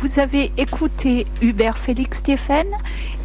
Vous 0.00 0.20
avez 0.20 0.52
écouté 0.56 1.26
Hubert 1.42 1.78
Félix 1.78 2.18
Stéphane 2.18 2.66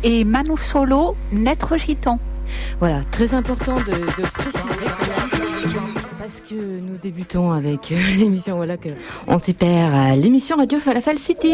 et 0.03 0.23
Manu 0.23 0.57
Solo, 0.57 1.15
Naître 1.31 1.77
Gitan. 1.77 2.19
Voilà, 2.79 3.01
très 3.11 3.33
important 3.33 3.75
de, 3.75 4.23
préciser 4.31 4.63
parce 6.19 6.41
que 6.49 6.55
nous 6.55 6.97
débutons 6.97 7.51
avec 7.51 7.91
euh, 7.91 7.95
l'émission, 8.17 8.57
voilà 8.57 8.77
que 8.77 8.89
on 9.27 9.39
s'y 9.39 9.53
perd, 9.53 10.17
l'émission 10.17 10.57
Radio 10.57 10.79
Falafel 10.79 11.19
City. 11.19 11.53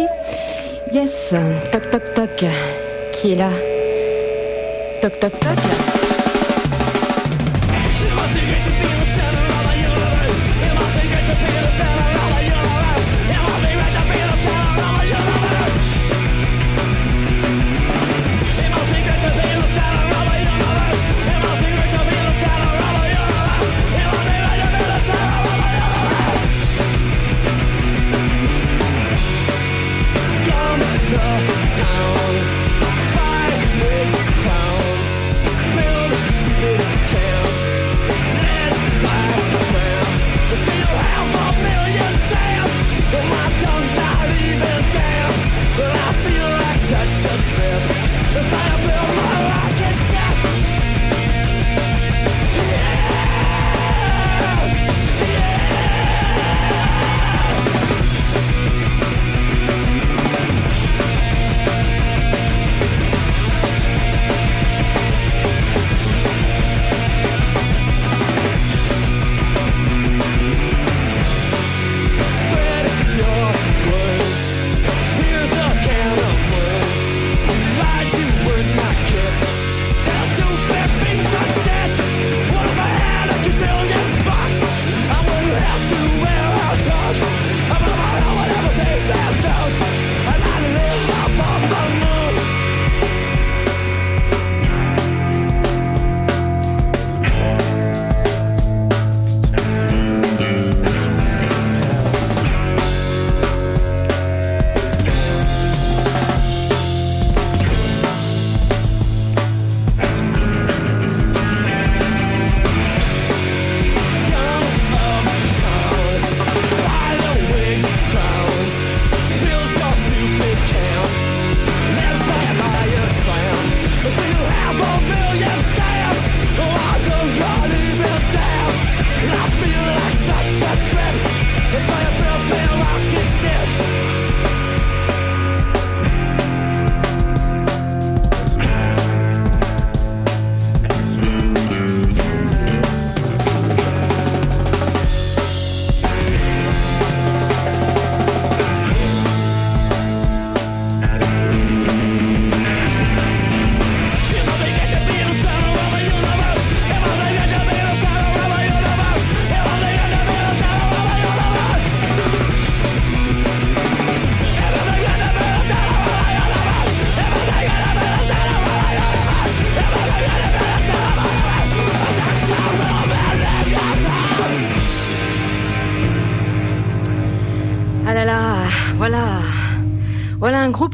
Yes, 0.94 1.34
toc 1.72 1.90
toc 1.92 2.14
toc, 2.16 2.46
qui 3.14 3.32
est 3.32 3.36
là? 3.36 3.50
Toc 5.02 5.20
toc 5.20 5.40
toc. 5.40 6.09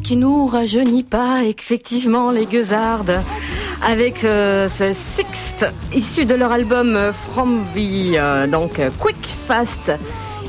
Qui 0.06 0.18
nous 0.18 0.46
rajeunit 0.46 1.02
pas, 1.02 1.44
effectivement, 1.46 2.30
les 2.30 2.46
Gueusardes, 2.46 3.20
avec 3.82 4.24
euh, 4.24 4.70
ce 4.70 4.94
Sixth, 4.94 5.66
issu 5.96 6.26
de 6.26 6.36
leur 6.36 6.52
album 6.52 6.96
euh, 6.96 7.12
From 7.12 7.66
the, 7.74 8.16
euh, 8.16 8.46
donc 8.46 8.80
Quick, 9.00 9.18
Fast, 9.48 9.92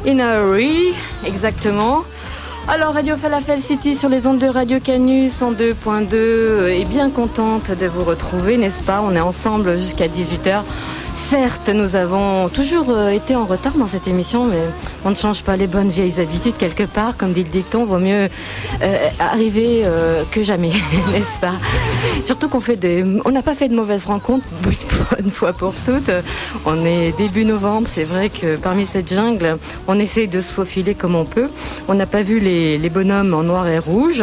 In 0.06 0.18
a 0.18 0.38
Hurry, 0.38 0.92
exactement. 1.24 2.04
Alors 2.68 2.92
Radio 2.92 3.16
Falafel 3.16 3.60
City 3.60 3.94
sur 3.94 4.10
les 4.10 4.26
ondes 4.26 4.40
de 4.40 4.46
Radio 4.46 4.78
Canus 4.78 5.40
en 5.40 5.52
2.2 5.52 6.68
est 6.68 6.84
bien 6.84 7.08
contente 7.08 7.70
de 7.70 7.86
vous 7.86 8.04
retrouver, 8.04 8.58
n'est-ce 8.58 8.82
pas? 8.82 9.00
On 9.02 9.16
est 9.16 9.20
ensemble 9.20 9.78
jusqu'à 9.78 10.08
18h. 10.08 10.64
Certes, 11.16 11.70
nous 11.70 11.96
avons 11.96 12.50
toujours 12.50 12.90
euh, 12.90 13.08
été 13.08 13.34
en 13.34 13.46
retard 13.46 13.72
dans 13.72 13.88
cette 13.88 14.06
émission, 14.06 14.44
mais 14.44 14.60
on 15.04 15.10
ne 15.10 15.14
change 15.14 15.42
pas 15.42 15.56
les 15.56 15.66
bonnes 15.66 15.88
vieilles 15.88 16.20
habitudes 16.20 16.56
quelque 16.58 16.84
part. 16.84 17.16
Comme 17.16 17.32
dit 17.32 17.42
le 17.42 17.48
dicton, 17.48 17.84
vaut 17.86 17.98
mieux 17.98 18.28
euh, 18.82 19.08
arriver 19.18 19.80
euh, 19.84 20.24
que 20.30 20.42
jamais, 20.42 20.68
n'est-ce 21.12 21.40
pas? 21.40 21.54
Surtout 22.24 22.48
qu'on 22.48 22.60
fait 22.60 22.76
des, 22.76 23.02
on 23.24 23.30
n'a 23.30 23.42
pas 23.42 23.54
fait 23.54 23.68
de 23.68 23.74
mauvaises 23.74 24.04
rencontres 24.04 24.44
une 25.18 25.30
fois 25.30 25.54
pour 25.54 25.72
toutes. 25.86 26.10
On 26.66 26.84
est 26.84 27.16
début 27.16 27.46
novembre, 27.46 27.88
c'est 27.90 28.04
vrai 28.04 28.28
que 28.28 28.56
parmi 28.56 28.86
cette 28.86 29.08
jungle, 29.08 29.56
on 29.88 29.98
essaie 29.98 30.26
de 30.26 30.42
se 30.42 30.52
faufiler 30.52 30.94
comme 30.94 31.14
on 31.14 31.24
peut. 31.24 31.48
On 31.88 31.94
n'a 31.94 32.06
pas 32.06 32.22
vu 32.22 32.40
les, 32.40 32.90
bonhommes 32.90 33.32
en 33.34 33.42
noir 33.42 33.66
et 33.66 33.78
rouge. 33.78 34.22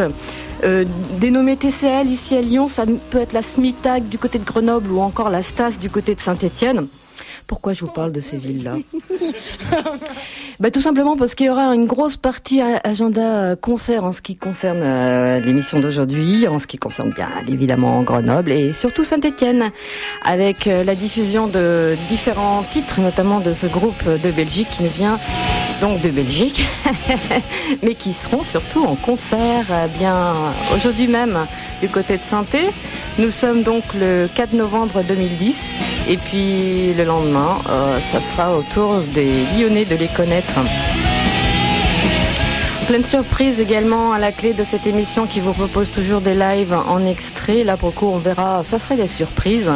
Euh, 0.62 0.84
dénommé 1.18 1.56
TCL 1.56 2.06
ici 2.06 2.36
à 2.36 2.40
Lyon, 2.40 2.68
ça 2.68 2.84
peut 3.10 3.18
être 3.18 3.32
la 3.32 3.42
SMITAG 3.42 4.08
du 4.08 4.18
côté 4.18 4.38
de 4.38 4.44
Grenoble 4.44 4.90
ou 4.90 5.00
encore 5.00 5.28
la 5.28 5.42
STAS 5.42 5.78
du 5.78 5.90
côté 5.90 6.14
de 6.14 6.20
Saint-Étienne. 6.20 6.86
Pourquoi 7.46 7.72
je 7.72 7.84
vous 7.84 7.90
parle 7.92 8.12
de 8.12 8.20
ces 8.20 8.36
villes-là 8.36 8.76
bah, 10.60 10.70
Tout 10.70 10.80
simplement 10.80 11.16
parce 11.16 11.34
qu'il 11.34 11.46
y 11.46 11.50
aura 11.50 11.74
une 11.74 11.86
grosse 11.86 12.16
partie 12.16 12.60
agenda 12.60 13.56
concert 13.56 14.04
en 14.04 14.12
ce 14.12 14.22
qui 14.22 14.36
concerne 14.36 14.82
euh, 14.82 15.40
l'émission 15.40 15.78
d'aujourd'hui, 15.78 16.48
en 16.48 16.58
ce 16.58 16.66
qui 16.66 16.78
concerne 16.78 17.12
bien 17.12 17.28
évidemment 17.48 18.02
Grenoble 18.02 18.52
et 18.52 18.72
surtout 18.72 19.04
Saint-Étienne, 19.04 19.70
avec 20.24 20.66
euh, 20.66 20.84
la 20.84 20.94
diffusion 20.94 21.46
de 21.46 21.96
différents 22.08 22.64
titres, 22.70 23.00
notamment 23.00 23.40
de 23.40 23.52
ce 23.52 23.66
groupe 23.66 24.04
de 24.04 24.30
Belgique 24.30 24.68
qui 24.70 24.82
nous 24.82 24.90
vient 24.90 25.18
donc 25.80 26.00
de 26.00 26.10
Belgique, 26.10 26.66
mais 27.82 27.94
qui 27.94 28.14
seront 28.14 28.44
surtout 28.44 28.84
en 28.84 28.96
concert 28.96 29.66
euh, 29.70 29.86
bien 29.88 30.34
aujourd'hui 30.74 31.08
même 31.08 31.46
du 31.80 31.88
côté 31.88 32.16
de 32.16 32.24
saint 32.24 32.46
Nous 33.18 33.30
sommes 33.30 33.62
donc 33.62 33.82
le 33.94 34.28
4 34.34 34.52
novembre 34.54 35.02
2010 35.06 35.58
et 36.08 36.16
puis 36.16 36.94
le 36.94 37.04
lendemain, 37.04 37.33
euh, 37.36 38.00
ça 38.00 38.20
sera 38.20 38.56
au 38.56 38.62
tour 38.62 39.00
des 39.12 39.44
Lyonnais 39.56 39.84
de 39.84 39.96
les 39.96 40.08
connaître. 40.08 40.60
Plein 42.86 42.98
de 42.98 43.06
surprises 43.06 43.60
également 43.60 44.12
à 44.12 44.18
la 44.18 44.30
clé 44.30 44.52
de 44.52 44.62
cette 44.62 44.86
émission 44.86 45.26
qui 45.26 45.40
vous 45.40 45.52
propose 45.52 45.90
toujours 45.90 46.20
des 46.20 46.34
lives 46.34 46.74
en 46.74 47.04
extrait. 47.06 47.64
Là, 47.64 47.76
pour 47.76 47.88
le 47.88 47.94
coup, 47.94 48.06
on 48.06 48.18
verra, 48.18 48.62
ça 48.64 48.78
serait 48.78 48.96
des 48.96 49.08
surprises, 49.08 49.70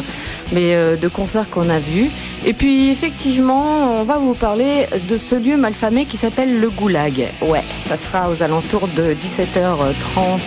mais 0.53 0.75
euh, 0.75 0.97
de 0.97 1.09
concerts 1.09 1.49
qu'on 1.51 1.69
a 1.71 1.79
vus. 1.79 2.11
Et 2.45 2.53
puis, 2.53 2.91
effectivement, 2.91 3.99
on 3.99 4.05
va 4.05 4.19
vous 4.19 4.35
parler 4.35 4.87
de 5.09 5.17
ce 5.17 5.35
lieu 5.35 5.57
malfamé 5.57 6.05
qui 6.05 6.17
s'appelle 6.17 6.61
le 6.61 6.71
Goulag. 6.71 7.29
Ouais, 7.43 7.65
ça 7.81 7.97
sera 7.97 8.31
aux 8.31 8.43
alentours 8.43 8.89
de 8.89 9.15
17h30 9.15 10.39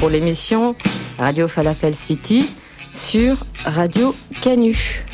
pour 0.00 0.10
l'émission 0.10 0.74
Radio 1.18 1.48
Falafel 1.48 1.94
City 1.94 2.50
sur 2.92 3.36
Radio 3.64 4.14
Canu. 4.42 5.04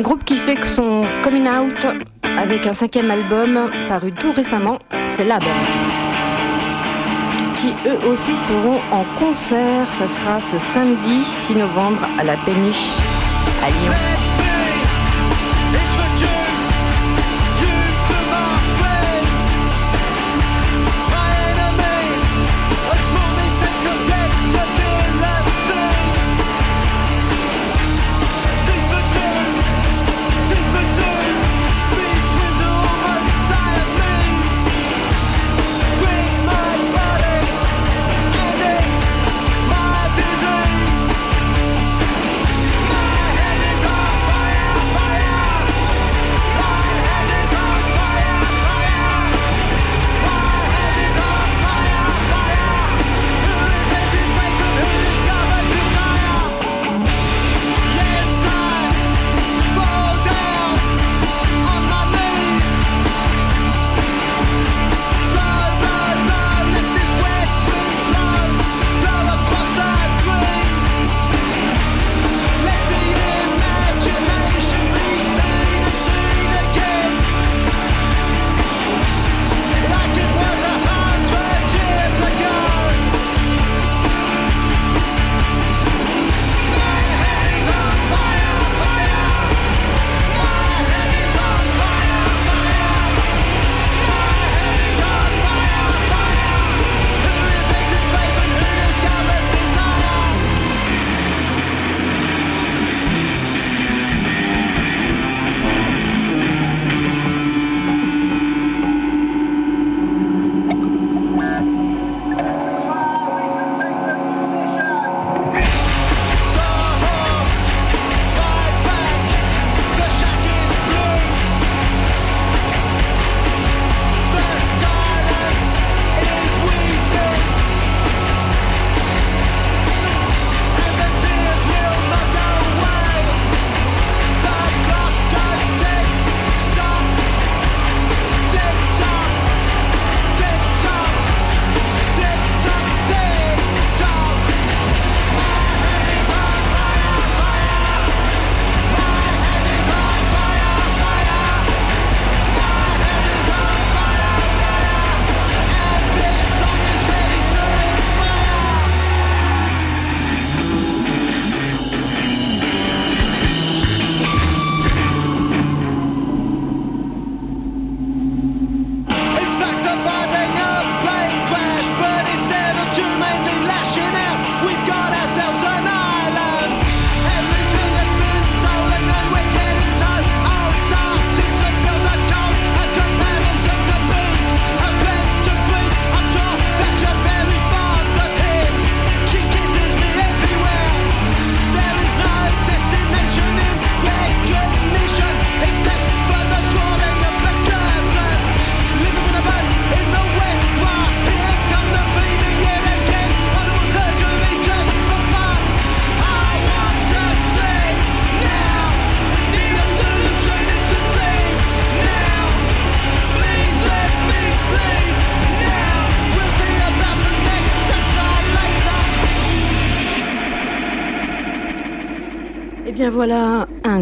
Un 0.00 0.02
groupe 0.02 0.24
qui 0.24 0.38
fait 0.38 0.56
son 0.64 1.02
coming 1.22 1.46
out 1.46 1.86
avec 2.38 2.66
un 2.66 2.72
cinquième 2.72 3.10
album 3.10 3.68
paru 3.86 4.12
tout 4.12 4.32
récemment, 4.32 4.78
c'est 5.10 5.26
Lab. 5.26 5.42
Qui 7.54 7.74
eux 7.86 8.08
aussi 8.10 8.34
seront 8.34 8.80
en 8.92 9.04
concert. 9.18 9.92
Ça 9.92 10.08
sera 10.08 10.40
ce 10.40 10.58
samedi 10.58 11.22
6 11.48 11.54
novembre 11.54 12.08
à 12.18 12.24
la 12.24 12.38
Péniche 12.38 12.96
à 13.62 13.68
Lyon. 13.68 14.39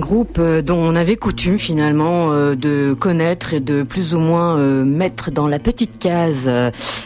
Groupe 0.09 0.39
euh, 0.39 0.63
dont 0.63 0.79
on 0.79 0.97
avait 0.97 1.17
coutume 1.17 1.59
finalement 1.59 2.33
euh, 2.33 2.55
de 2.55 2.97
connaître 2.99 3.53
et 3.53 3.61
de 3.61 3.83
plus 3.83 4.15
ou 4.15 4.21
moins 4.21 4.57
euh, 4.57 4.83
mettre 4.83 5.31
dans 5.31 5.47
la 5.47 5.59
petite 5.59 5.99
case 5.99 6.51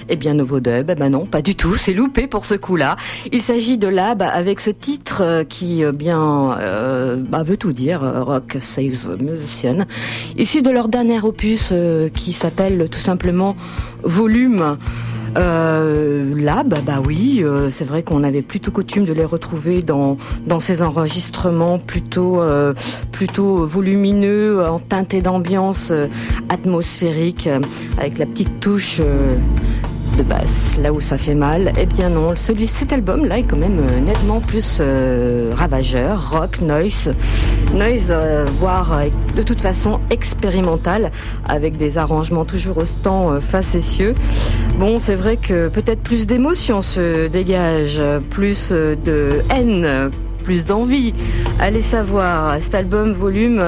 eh 0.08 0.16
bien 0.16 0.34
Novo 0.34 0.60
Dub. 0.60 0.88
Eh 0.88 0.94
ben 0.94 1.08
non, 1.08 1.26
pas 1.26 1.42
du 1.42 1.56
tout, 1.56 1.74
c'est 1.74 1.94
loupé 1.94 2.28
pour 2.28 2.44
ce 2.44 2.54
coup-là. 2.54 2.96
Il 3.32 3.42
s'agit 3.42 3.76
de 3.76 3.88
Lab 3.88 4.22
avec 4.22 4.60
ce 4.60 4.70
titre 4.70 5.44
qui 5.48 5.82
bien 5.94 6.56
bah, 7.28 7.42
veut 7.42 7.56
tout 7.56 7.72
dire, 7.72 8.00
Rock 8.00 8.56
Saves 8.60 9.16
Musician, 9.20 9.78
issu 10.36 10.62
de 10.62 10.70
leur 10.70 10.88
dernier 10.88 11.20
opus 11.20 11.72
qui 12.14 12.32
s'appelle 12.32 12.88
tout 12.90 12.98
simplement 12.98 13.56
Volume. 14.02 14.76
Euh, 15.36 16.34
là, 16.36 16.62
bah, 16.64 16.78
bah 16.84 17.00
oui, 17.04 17.40
euh, 17.42 17.70
c'est 17.70 17.84
vrai 17.84 18.02
qu'on 18.02 18.22
avait 18.22 18.42
plutôt 18.42 18.70
coutume 18.70 19.04
de 19.04 19.12
les 19.12 19.24
retrouver 19.24 19.82
dans, 19.82 20.18
dans 20.46 20.60
ces 20.60 20.82
enregistrements 20.82 21.78
plutôt, 21.78 22.40
euh, 22.40 22.74
plutôt 23.12 23.64
volumineux, 23.64 24.64
en 24.64 24.78
teinté 24.78 25.22
d'ambiance 25.22 25.92
atmosphérique, 26.48 27.48
avec 27.98 28.18
la 28.18 28.26
petite 28.26 28.60
touche 28.60 29.00
basse, 30.22 30.76
là 30.76 30.92
où 30.92 31.00
ça 31.00 31.18
fait 31.18 31.34
mal. 31.34 31.72
Eh 31.78 31.86
bien 31.86 32.08
non, 32.08 32.34
celui, 32.36 32.66
cet 32.66 32.92
album-là 32.92 33.38
est 33.38 33.42
quand 33.42 33.56
même 33.56 33.78
euh, 33.78 34.00
nettement 34.00 34.40
plus 34.40 34.78
euh, 34.80 35.52
ravageur, 35.54 36.32
rock, 36.32 36.60
noise, 36.60 37.12
noise, 37.74 38.08
euh, 38.10 38.44
voire 38.58 39.02
de 39.36 39.42
toute 39.42 39.60
façon 39.60 40.00
expérimental, 40.10 41.10
avec 41.48 41.76
des 41.76 41.98
arrangements 41.98 42.44
toujours 42.44 42.78
au 42.78 42.84
stand 42.84 43.40
facétieux. 43.40 44.14
Bon, 44.78 44.98
c'est 45.00 45.16
vrai 45.16 45.36
que 45.36 45.68
peut-être 45.68 46.02
plus 46.02 46.26
d'émotion 46.26 46.82
se 46.82 47.28
dégage, 47.28 48.02
plus 48.30 48.70
de 48.70 49.42
haine 49.50 50.10
plus 50.42 50.64
d'envie. 50.64 51.14
Allez 51.58 51.80
savoir, 51.80 52.56
cet 52.60 52.74
album 52.74 53.12
volume, 53.12 53.62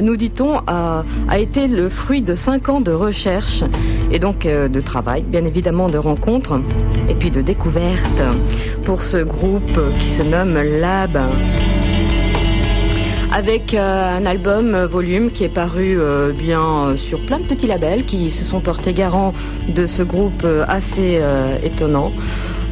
nous 0.00 0.16
dit-on, 0.16 0.60
a, 0.66 1.04
été 1.38 1.66
le 1.66 1.88
fruit 1.88 2.22
de 2.22 2.34
cinq 2.34 2.68
ans 2.68 2.80
de 2.80 2.92
recherche 2.92 3.64
et 4.12 4.18
donc 4.18 4.46
euh, 4.46 4.68
de 4.68 4.80
travail, 4.80 5.22
bien 5.22 5.44
évidemment 5.44 5.88
de 5.88 5.98
rencontres 5.98 6.60
et 7.08 7.14
puis 7.14 7.30
de 7.30 7.40
découvertes 7.40 8.22
pour 8.84 9.02
ce 9.02 9.18
groupe 9.18 9.80
qui 9.98 10.10
se 10.10 10.22
nomme 10.22 10.54
Lab 10.80 11.18
avec 13.32 13.72
euh, 13.72 14.18
un 14.18 14.26
album 14.26 14.84
volume 14.84 15.30
qui 15.30 15.44
est 15.44 15.48
paru 15.48 15.98
euh, 15.98 16.32
bien 16.32 16.96
sur 16.96 17.20
plein 17.20 17.40
de 17.40 17.46
petits 17.46 17.66
labels 17.66 18.04
qui 18.04 18.30
se 18.30 18.44
sont 18.44 18.60
portés 18.60 18.92
garants 18.92 19.32
de 19.68 19.86
ce 19.86 20.02
groupe 20.02 20.46
assez 20.68 21.20
étonnant. 21.62 22.12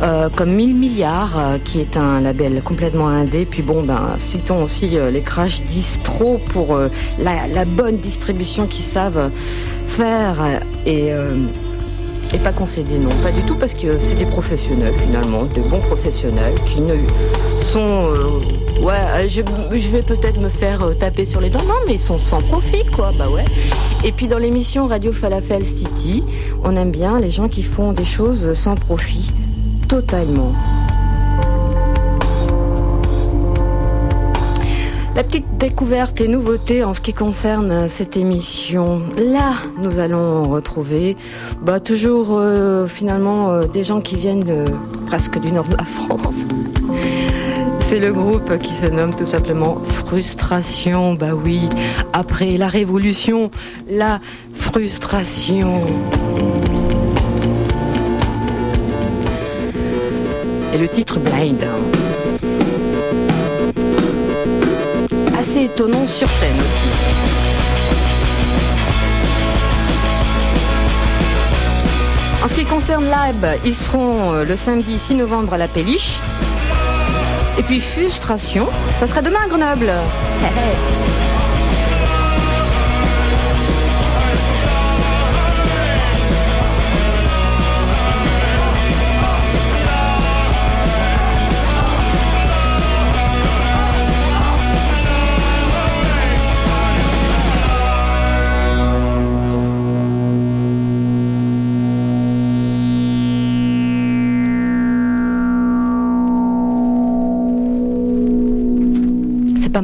Euh, 0.02 0.30
comme 0.34 0.52
1000 0.52 0.76
milliards, 0.76 1.38
euh, 1.38 1.58
qui 1.62 1.78
est 1.78 1.96
un 1.98 2.20
label 2.20 2.62
complètement 2.62 3.08
indé. 3.08 3.44
Puis 3.44 3.60
bon, 3.60 3.82
ben, 3.82 4.14
citons 4.18 4.64
aussi 4.64 4.96
euh, 4.96 5.10
les 5.10 5.20
Crash 5.20 5.62
Distro 5.62 6.38
pour 6.48 6.78
la, 7.18 7.64
bonne 7.66 7.98
distribution 7.98 8.66
qu'ils 8.66 8.84
savent 8.84 9.30
faire 9.86 10.36
et 10.86 11.12
et 12.32 12.38
pas 12.38 12.52
concéder, 12.52 12.96
non, 12.98 13.10
pas 13.24 13.32
du 13.32 13.42
tout, 13.42 13.56
parce 13.56 13.74
que 13.74 13.98
c'est 13.98 14.14
des 14.14 14.26
professionnels 14.26 14.94
finalement, 14.98 15.44
de 15.44 15.60
bons 15.62 15.80
professionnels 15.80 16.54
qui 16.64 16.80
ne 16.80 16.94
sont. 17.60 18.12
ouais, 18.80 19.28
je, 19.28 19.42
je 19.72 19.88
vais 19.88 20.02
peut-être 20.02 20.40
me 20.40 20.48
faire 20.48 20.96
taper 20.96 21.24
sur 21.24 21.40
les 21.40 21.50
dents, 21.50 21.64
non, 21.64 21.74
mais 21.88 21.94
ils 21.94 22.00
sont 22.00 22.20
sans 22.20 22.38
profit, 22.38 22.86
quoi, 22.94 23.12
bah 23.18 23.28
ouais. 23.28 23.44
Et 24.04 24.12
puis 24.12 24.28
dans 24.28 24.38
l'émission 24.38 24.86
Radio 24.86 25.12
Falafel 25.12 25.66
City, 25.66 26.22
on 26.62 26.76
aime 26.76 26.92
bien 26.92 27.18
les 27.18 27.30
gens 27.30 27.48
qui 27.48 27.64
font 27.64 27.92
des 27.92 28.04
choses 28.04 28.54
sans 28.54 28.76
profit 28.76 29.32
totalement. 29.90 30.52
La 35.16 35.24
petite 35.24 35.58
découverte 35.58 36.20
et 36.20 36.28
nouveauté 36.28 36.84
en 36.84 36.94
ce 36.94 37.00
qui 37.00 37.12
concerne 37.12 37.88
cette 37.88 38.16
émission, 38.16 39.02
là 39.18 39.54
nous 39.82 39.98
allons 39.98 40.44
retrouver 40.44 41.16
bah, 41.60 41.80
toujours 41.80 42.28
euh, 42.30 42.86
finalement 42.86 43.50
euh, 43.50 43.64
des 43.64 43.82
gens 43.82 44.00
qui 44.00 44.14
viennent 44.14 44.64
presque 45.06 45.40
du 45.40 45.50
nord 45.50 45.66
de 45.66 45.76
la 45.76 45.84
France. 45.96 46.36
C'est 47.88 47.98
le 47.98 48.12
groupe 48.12 48.58
qui 48.58 48.72
se 48.72 48.86
nomme 48.86 49.16
tout 49.16 49.26
simplement 49.26 49.80
Frustration. 50.06 51.14
Bah 51.14 51.34
oui, 51.34 51.68
après 52.12 52.56
la 52.56 52.68
révolution, 52.68 53.50
la 53.88 54.20
frustration. 54.54 55.80
Et 60.72 60.78
le 60.78 60.88
titre 60.88 61.18
Blind. 61.18 61.62
Assez 65.38 65.64
étonnant 65.64 66.06
sur 66.06 66.30
scène 66.30 66.56
aussi. 66.58 66.88
En 72.42 72.48
ce 72.48 72.54
qui 72.54 72.64
concerne 72.64 73.04
Lab, 73.04 73.58
ils 73.64 73.74
seront 73.74 74.32
euh, 74.32 74.44
le 74.44 74.56
samedi 74.56 74.98
6 74.98 75.14
novembre 75.14 75.54
à 75.54 75.58
la 75.58 75.68
Péliche. 75.68 76.18
Et 77.58 77.62
puis 77.62 77.80
Frustration, 77.80 78.68
ça 78.98 79.06
sera 79.06 79.22
demain 79.22 79.40
à 79.44 79.48
Grenoble. 79.48 79.92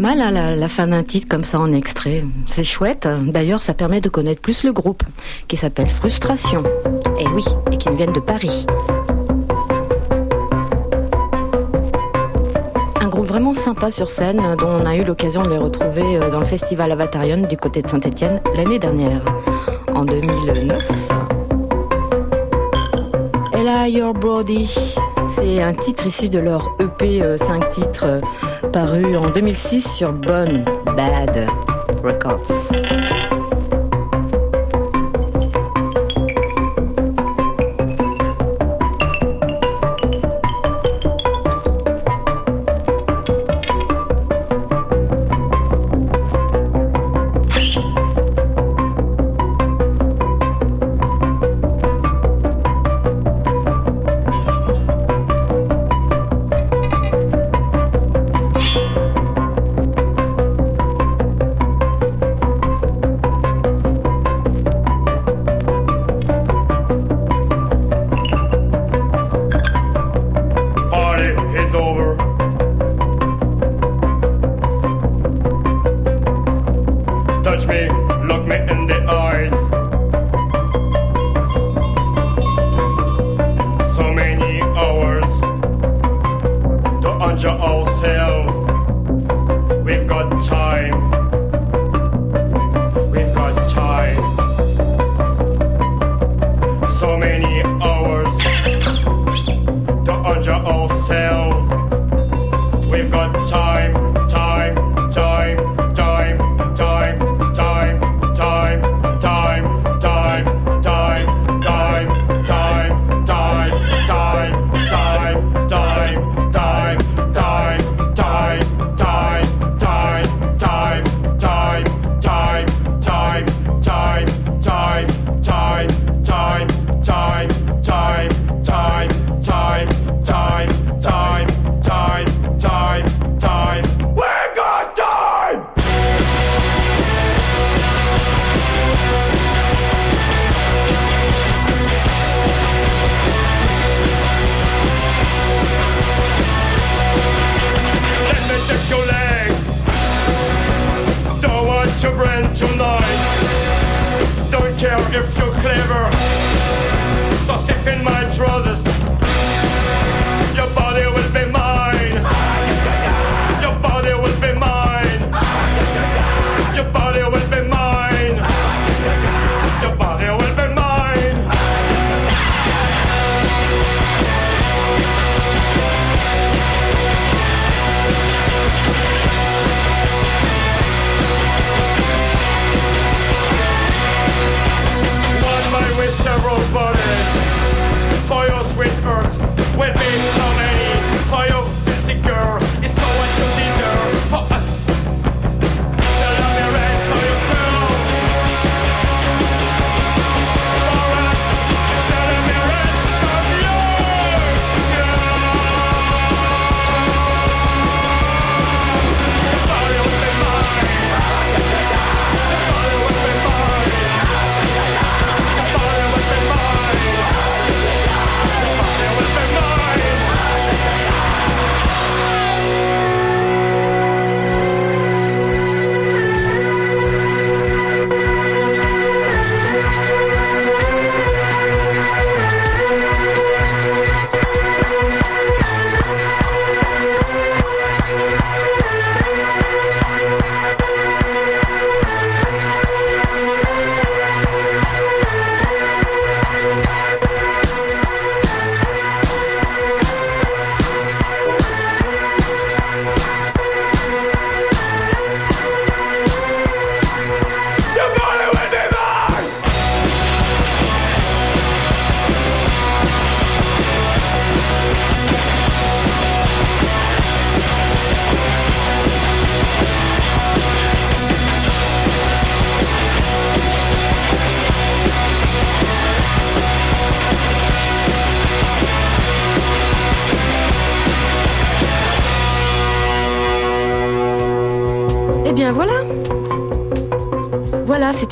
mal 0.06 0.20
hein, 0.20 0.54
la, 0.54 0.68
fin 0.68 0.86
d'un 0.86 1.02
titre 1.02 1.26
comme 1.28 1.42
ça 1.42 1.58
en 1.58 1.72
extrait. 1.72 2.22
C'est 2.46 2.62
chouette. 2.62 3.08
D'ailleurs, 3.22 3.60
ça 3.60 3.74
permet 3.74 4.00
de 4.00 4.08
connaître 4.08 4.40
plus 4.40 4.62
le 4.62 4.72
groupe 4.72 5.02
qui 5.48 5.56
s'appelle 5.56 5.88
Frustration. 5.88 6.62
Et 7.18 7.24
eh 7.24 7.28
oui, 7.34 7.44
et 7.72 7.76
qui 7.76 7.88
viennent 7.90 8.12
de 8.12 8.20
Paris. 8.20 8.66
Un 13.00 13.08
groupe 13.08 13.26
vraiment 13.26 13.52
sympa 13.52 13.90
sur 13.90 14.08
scène 14.08 14.40
dont 14.60 14.68
on 14.80 14.86
a 14.86 14.94
eu 14.94 15.02
l'occasion 15.02 15.42
de 15.42 15.50
les 15.50 15.58
retrouver 15.58 16.18
euh, 16.18 16.30
dans 16.30 16.38
le 16.38 16.46
festival 16.46 16.92
Avatarion 16.92 17.38
du 17.48 17.56
côté 17.56 17.82
de 17.82 17.88
Saint-Etienne 17.88 18.40
l'année 18.54 18.78
dernière, 18.78 19.24
en 19.92 20.04
2009. 20.04 20.88
Ella 23.54 23.88
Your 23.88 24.14
Body, 24.14 24.70
c'est 25.36 25.62
un 25.62 25.74
titre 25.74 26.06
issu 26.06 26.28
de 26.28 26.38
leur 26.38 26.76
EP 26.80 27.20
5 27.36 27.62
euh, 27.62 27.68
titres 27.68 28.04
euh, 28.06 28.20
paru 28.72 29.16
en 29.16 29.30
2006 29.30 29.86
sur 29.96 30.12
Bonne 30.12 30.64
Bad 30.84 31.46
Records. 32.02 33.15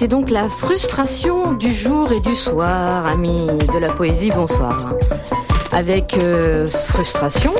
C'était 0.04 0.16
donc 0.16 0.28
la 0.28 0.48
frustration 0.48 1.54
du 1.54 1.72
jour 1.72 2.12
et 2.12 2.20
du 2.20 2.34
soir, 2.34 3.06
amis 3.06 3.46
de 3.46 3.78
la 3.78 3.90
poésie, 3.90 4.28
bonsoir. 4.28 4.92
Avec 5.72 6.18
euh, 6.18 6.66
frustration. 6.66 7.54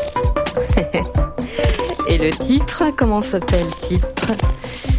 et 2.07 2.18
le 2.18 2.31
titre, 2.33 2.85
comment 2.95 3.23
s'appelle 3.23 3.64
le 3.64 3.87
titre? 3.87 4.33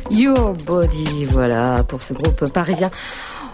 Your 0.10 0.54
Body, 0.66 1.26
voilà, 1.26 1.84
pour 1.84 2.02
ce 2.02 2.14
groupe 2.14 2.52
parisien. 2.52 2.90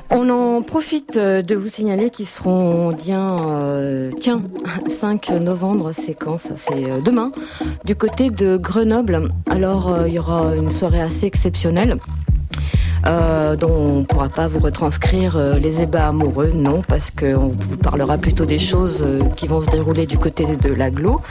On 0.09 0.29
en 0.29 0.61
profite 0.61 1.17
euh, 1.17 1.41
de 1.41 1.55
vous 1.55 1.67
signaler 1.67 2.11
qu'ils 2.11 2.27
seront 2.27 2.93
bien, 2.93 3.35
euh, 3.49 4.09
tiens, 4.21 4.41
5 4.89 5.31
novembre, 5.31 5.91
c'est 5.91 6.13
quand 6.13 6.37
C'est 6.37 7.01
demain, 7.03 7.33
du 7.83 7.97
côté 7.97 8.29
de 8.29 8.55
Grenoble. 8.55 9.31
Alors, 9.49 10.07
il 10.07 10.13
y 10.13 10.19
aura 10.19 10.55
une 10.55 10.71
soirée 10.71 11.01
assez 11.01 11.25
exceptionnelle. 11.25 11.97
Euh, 13.05 13.55
dont 13.55 13.73
on 13.75 13.99
ne 13.99 14.03
pourra 14.03 14.29
pas 14.29 14.47
vous 14.47 14.59
retranscrire 14.59 15.37
euh, 15.37 15.59
les 15.59 15.81
ébats 15.81 16.07
amoureux, 16.07 16.51
non, 16.53 16.81
parce 16.87 17.11
qu'on 17.11 17.49
vous 17.49 17.77
parlera 17.77 18.17
plutôt 18.17 18.45
des 18.45 18.59
choses 18.59 19.03
euh, 19.05 19.21
qui 19.35 19.47
vont 19.47 19.61
se 19.61 19.69
dérouler 19.69 20.05
du 20.05 20.17
côté 20.17 20.45
de 20.45 20.73
l'agglo, 20.73 21.21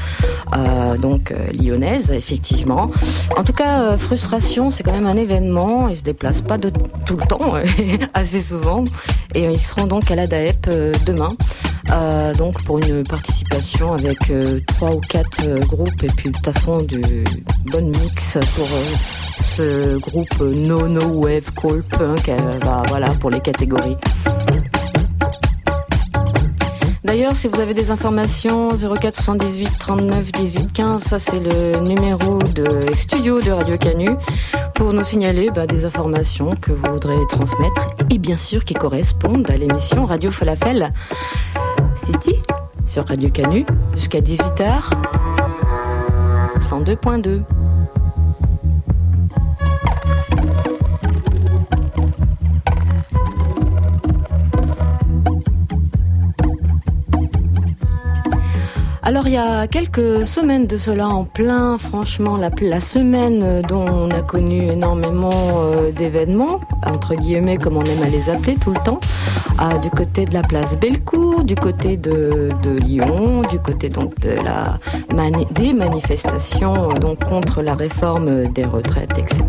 euh, 0.56 0.96
donc 0.96 1.30
euh, 1.30 1.50
lyonnaise, 1.52 2.10
effectivement. 2.10 2.90
En 3.36 3.44
tout 3.44 3.52
cas, 3.52 3.96
Frustration, 3.96 4.70
c'est 4.70 4.82
quand 4.82 4.92
même 4.92 5.06
un 5.06 5.16
événement, 5.16 5.88
ils 5.88 5.96
se 5.96 6.02
déplacent 6.02 6.40
pas 6.42 6.58
de 6.58 6.70
tout 7.06 7.16
le 7.16 7.26
temps, 7.26 7.54
assez 8.14 8.40
souvent, 8.40 8.84
et 9.34 9.44
ils 9.44 9.58
seront 9.58 9.86
donc 9.86 10.10
à 10.10 10.16
la 10.16 10.26
DAEP 10.26 10.68
demain. 11.06 11.28
Euh, 11.92 12.34
donc 12.34 12.62
pour 12.64 12.78
une 12.78 13.02
participation 13.02 13.92
avec 13.92 14.30
euh, 14.30 14.60
trois 14.66 14.94
ou 14.94 15.00
quatre 15.00 15.40
euh, 15.48 15.58
groupes 15.58 16.02
et 16.04 16.06
puis 16.06 16.30
de 16.30 16.36
toute 16.36 16.44
façon 16.44 16.78
du 16.78 17.00
bon 17.72 17.86
mix 17.86 18.38
pour 18.54 18.68
ce 19.44 19.98
groupe 19.98 20.40
No 20.40 20.86
No 20.86 21.02
Wave 21.24 21.52
Cold 21.54 21.82
Punk 21.88 22.30
bah, 22.60 22.82
voilà 22.88 23.08
pour 23.08 23.30
les 23.30 23.40
catégories. 23.40 23.96
D'ailleurs, 27.02 27.34
si 27.34 27.48
vous 27.48 27.58
avez 27.58 27.74
des 27.74 27.90
informations, 27.90 28.70
04 28.70 29.16
78 29.16 29.68
39 29.80 30.30
18 30.30 30.72
15, 30.72 31.02
ça 31.02 31.18
c'est 31.18 31.40
le 31.40 31.80
numéro 31.80 32.38
de 32.38 32.94
studio 32.94 33.40
de 33.40 33.50
Radio 33.50 33.76
Canu 33.78 34.10
pour 34.76 34.92
nous 34.92 35.02
signaler 35.02 35.50
bah, 35.50 35.66
des 35.66 35.86
informations 35.86 36.50
que 36.60 36.70
vous 36.70 36.92
voudrez 36.92 37.18
transmettre 37.28 37.88
et 38.10 38.18
bien 38.18 38.36
sûr 38.36 38.64
qui 38.64 38.74
correspondent 38.74 39.50
à 39.50 39.56
l'émission 39.56 40.04
Radio 40.04 40.30
Falafel 40.30 40.92
City 41.94 42.36
sur 42.86 43.06
Radio 43.06 43.30
Canu 43.30 43.64
jusqu'à 43.94 44.20
18h 44.20 44.90
102.2. 46.60 47.42
Alors 59.02 59.26
il 59.26 59.34
y 59.34 59.38
a 59.38 59.66
quelques 59.66 60.24
semaines 60.24 60.68
de 60.68 60.76
cela 60.76 61.08
en 61.08 61.24
plein, 61.24 61.78
franchement, 61.78 62.36
la, 62.36 62.50
la 62.60 62.80
semaine 62.80 63.60
dont 63.62 63.84
on 63.84 64.10
a 64.12 64.22
connu 64.22 64.70
énormément 64.70 65.32
euh, 65.62 65.90
d'événements, 65.90 66.60
entre 66.86 67.14
guillemets 67.14 67.56
comme 67.56 67.76
on 67.76 67.84
aime 67.84 68.02
à 68.02 68.08
les 68.08 68.28
appeler 68.30 68.56
tout 68.56 68.70
le 68.70 68.80
temps, 68.84 69.00
du 69.82 69.90
côté 69.90 70.24
de 70.24 70.34
la 70.34 70.42
place 70.42 70.78
Bellecour, 70.78 71.44
du 71.44 71.54
côté 71.54 71.96
de, 71.96 72.50
Lyon, 72.80 73.42
du 73.50 73.58
côté 73.58 73.88
donc 73.88 74.18
de 74.20 74.30
la 74.30 74.78
des 75.52 75.72
manifestations 75.72 76.90
euh, 76.90 76.98
donc 76.98 77.24
contre 77.24 77.62
la 77.62 77.74
réforme 77.74 78.48
des 78.48 78.64
retraites, 78.64 79.18
etc. 79.18 79.44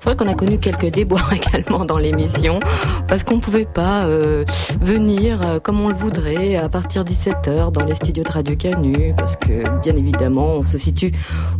C'est 0.00 0.04
vrai 0.04 0.16
qu'on 0.16 0.28
a 0.28 0.34
connu 0.34 0.58
quelques 0.58 0.90
déboires 0.90 1.32
également 1.32 1.84
dans 1.84 1.98
l'émission 1.98 2.60
parce 3.08 3.24
qu'on 3.24 3.36
ne 3.36 3.40
pouvait 3.40 3.64
pas 3.64 4.04
euh, 4.04 4.44
venir 4.80 5.40
euh, 5.42 5.58
comme 5.58 5.80
on 5.80 5.88
le 5.88 5.94
voudrait 5.94 6.56
à 6.56 6.68
partir 6.68 7.04
de 7.04 7.10
17h 7.10 7.72
dans 7.72 7.84
les 7.84 7.94
studios 7.94 8.24
de 8.24 8.28
Radio 8.28 8.56
Canu 8.56 9.14
parce 9.16 9.36
que 9.36 9.68
bien 9.82 9.96
évidemment 9.96 10.54
on 10.54 10.66
se 10.66 10.78
situe 10.78 11.12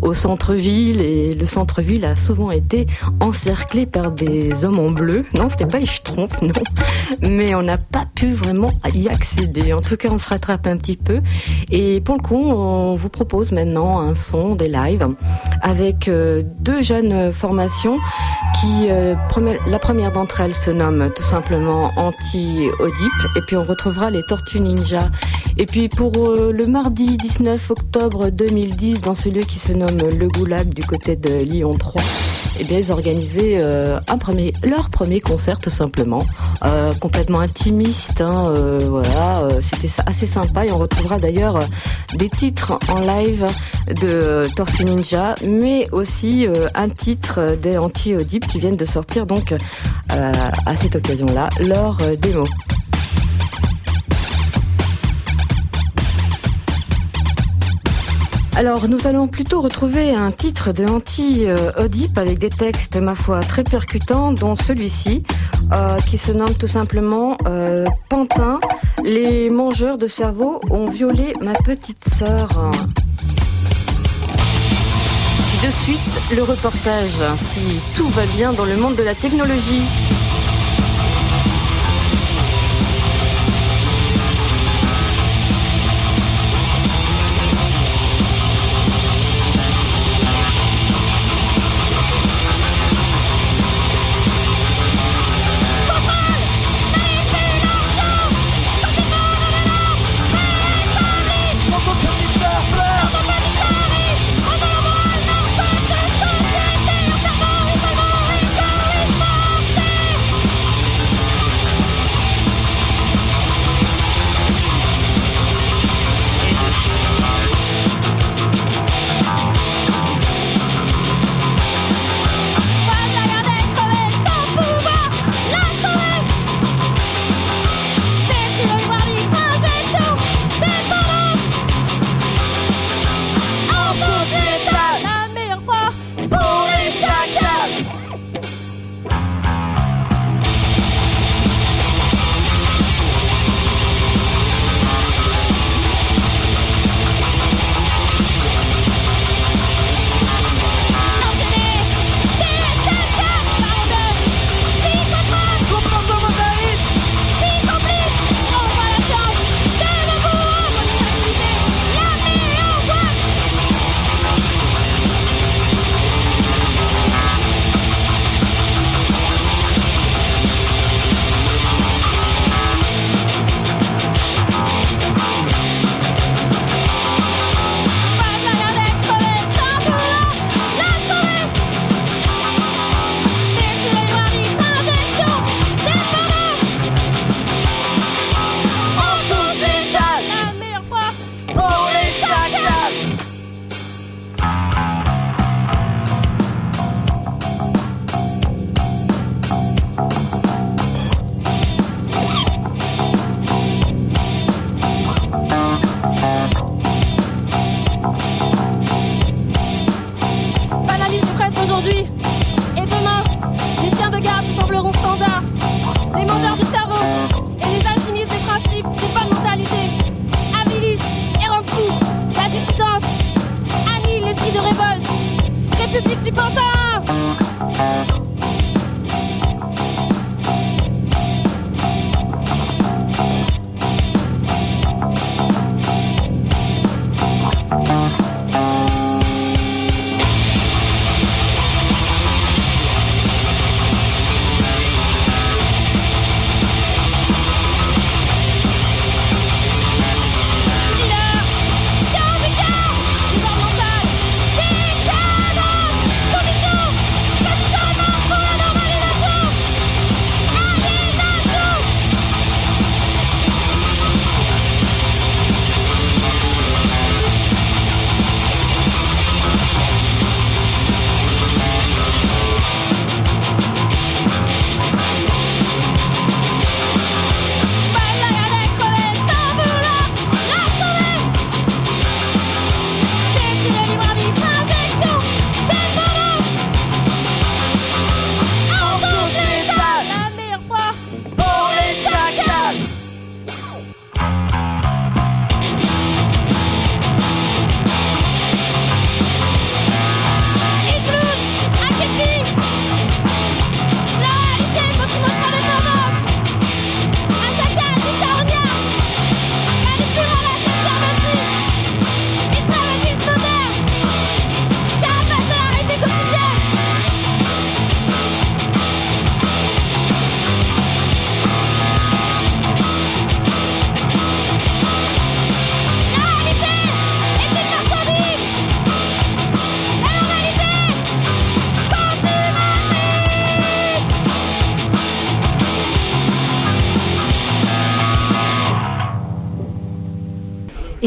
au 0.03 0.15
centre-ville 0.15 1.01
et 1.01 1.35
le 1.35 1.47
centre-ville 1.47 2.05
a 2.05 2.17
souvent 2.17 2.51
été 2.51 2.87
encerclé 3.21 3.87
par 3.87 4.13
des 4.13 4.65
hommes 4.65 4.79
bleu. 4.91 5.25
Non, 5.35 5.49
c'était 5.49 5.67
pas 5.67 5.79
les 5.79 5.87
schtroumpfs, 5.87 6.41
non. 6.43 6.53
Mais 7.23 7.55
on 7.55 7.63
n'a 7.63 7.79
pas 7.79 8.05
pu 8.15 8.33
vraiment 8.33 8.71
y 8.95 9.09
accéder. 9.09 9.73
En 9.73 9.81
tout 9.81 9.97
cas, 9.97 10.09
on 10.11 10.19
se 10.19 10.29
rattrape 10.29 10.67
un 10.67 10.77
petit 10.77 10.97
peu. 10.97 11.21
Et 11.71 12.01
pour 12.01 12.17
le 12.17 12.23
coup, 12.23 12.51
on 12.51 12.95
vous 12.95 13.09
propose 13.09 13.53
maintenant 13.53 14.01
un 14.01 14.15
son 14.15 14.55
des 14.55 14.69
lives 14.69 15.07
avec 15.63 16.09
euh, 16.09 16.43
deux 16.61 16.83
jeunes 16.83 17.33
formations 17.33 17.99
qui, 18.61 18.87
euh, 18.91 19.15
la 19.67 19.79
première 19.79 20.13
d'entre 20.13 20.41
elles 20.41 20.55
se 20.55 20.71
nomme 20.71 21.11
tout 21.15 21.23
simplement 21.23 21.91
Anti-Odip 21.97 23.13
et 23.37 23.41
puis 23.47 23.57
on 23.57 23.65
retrouvera 23.65 24.11
les 24.11 24.23
Tortues 24.29 24.61
Ninja. 24.61 25.11
Et 25.57 25.67
puis 25.67 25.89
pour 25.89 26.13
euh, 26.17 26.53
le 26.53 26.67
mardi 26.67 27.17
19 27.17 27.71
octobre 27.71 28.31
2010 28.31 29.03
dans 29.03 29.15
ce 29.15 29.29
lieu 29.29 29.43
qui 29.43 29.59
se 29.59 29.73
nomme 29.73 29.99
Le 30.19 30.29
Goulag 30.29 30.73
du 30.73 30.83
côté 30.83 31.17
de 31.17 31.43
Lyon 31.43 31.75
3, 31.79 32.03
eh 32.61 32.65
bien, 32.65 32.79
ils 32.79 32.93
euh, 33.57 33.99
leur 34.65 34.91
premier 34.91 35.21
concert 35.21 35.59
tout 35.59 35.71
simplement, 35.71 36.23
euh, 36.65 36.93
complètement 37.01 37.41
intimiste. 37.41 38.21
Hein, 38.21 38.45
euh, 38.47 38.79
voilà, 38.89 39.49
c'était 39.61 39.93
assez 40.07 40.27
sympa 40.27 40.67
et 40.67 40.73
on 40.73 40.79
retrouvera 40.79 41.19
d'ailleurs 41.19 41.59
des 42.15 42.29
titres 42.29 42.79
en 42.89 43.01
live 43.01 43.47
de 43.89 44.45
Tortue 44.57 44.85
Ninja, 44.85 45.35
mais 45.47 45.89
aussi 45.93 46.47
un 46.75 46.89
titre 46.89 47.57
des 47.61 47.77
Anti-Audibles 47.77 48.47
qui 48.47 48.61
viennent 48.61 48.77
de 48.77 48.85
sortir 48.85 49.27
donc 49.27 49.55
à 50.09 50.77
cette 50.77 50.97
occasion-là 50.97 51.49
leur 51.61 51.99
démo. 52.19 52.45
Alors 58.57 58.89
nous 58.89 59.07
allons 59.09 59.27
plutôt 59.27 59.61
retrouver 59.61 60.15
un 60.15 60.31
titre 60.31 60.73
de 60.73 60.87
anti-Oedipe 60.87 62.17
avec 62.17 62.39
des 62.39 62.51
textes, 62.51 62.97
ma 62.97 63.17
foi, 63.17 63.41
très 63.41 63.65
percutants, 63.65 64.33
dont 64.33 64.55
celui-ci, 64.55 65.25
euh, 65.73 65.99
qui 66.09 66.19
se 66.19 66.31
nomme 66.31 66.55
tout 66.55 66.69
simplement 66.69 67.37
euh, 67.47 67.85
Pantin, 68.09 68.61
les 69.03 69.51
mangeurs 69.51 69.99
de 69.99 70.07
cerveau 70.07 70.61
ont 70.71 70.89
violé 70.89 71.33
ma 71.41 71.55
petite 71.55 72.09
sœur. 72.09 72.49
de 75.65 75.71
suite, 75.71 76.21
le 76.37 76.43
reportage, 76.43 77.19
si 77.39 77.81
tout 77.97 78.09
va 78.11 78.27
bien 78.37 78.53
dans 78.53 78.67
le 78.67 78.77
monde 78.77 78.97
de 78.97 79.03
la 79.03 79.15
technologie. 79.15 79.83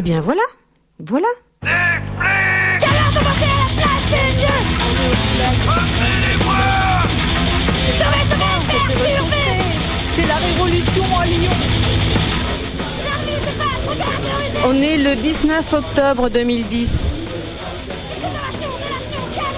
Bien 0.07 0.21
voilà, 0.21 0.41
voilà. 1.05 1.27
C'est 10.15 10.27
la 10.27 10.35
révolution 10.35 11.03
à 11.19 11.25
Lyon. 11.25 11.51
On 14.65 14.75
est 14.75 14.97
le 14.97 15.15
19 15.17 15.73
octobre 15.73 16.29
2010. 16.29 17.11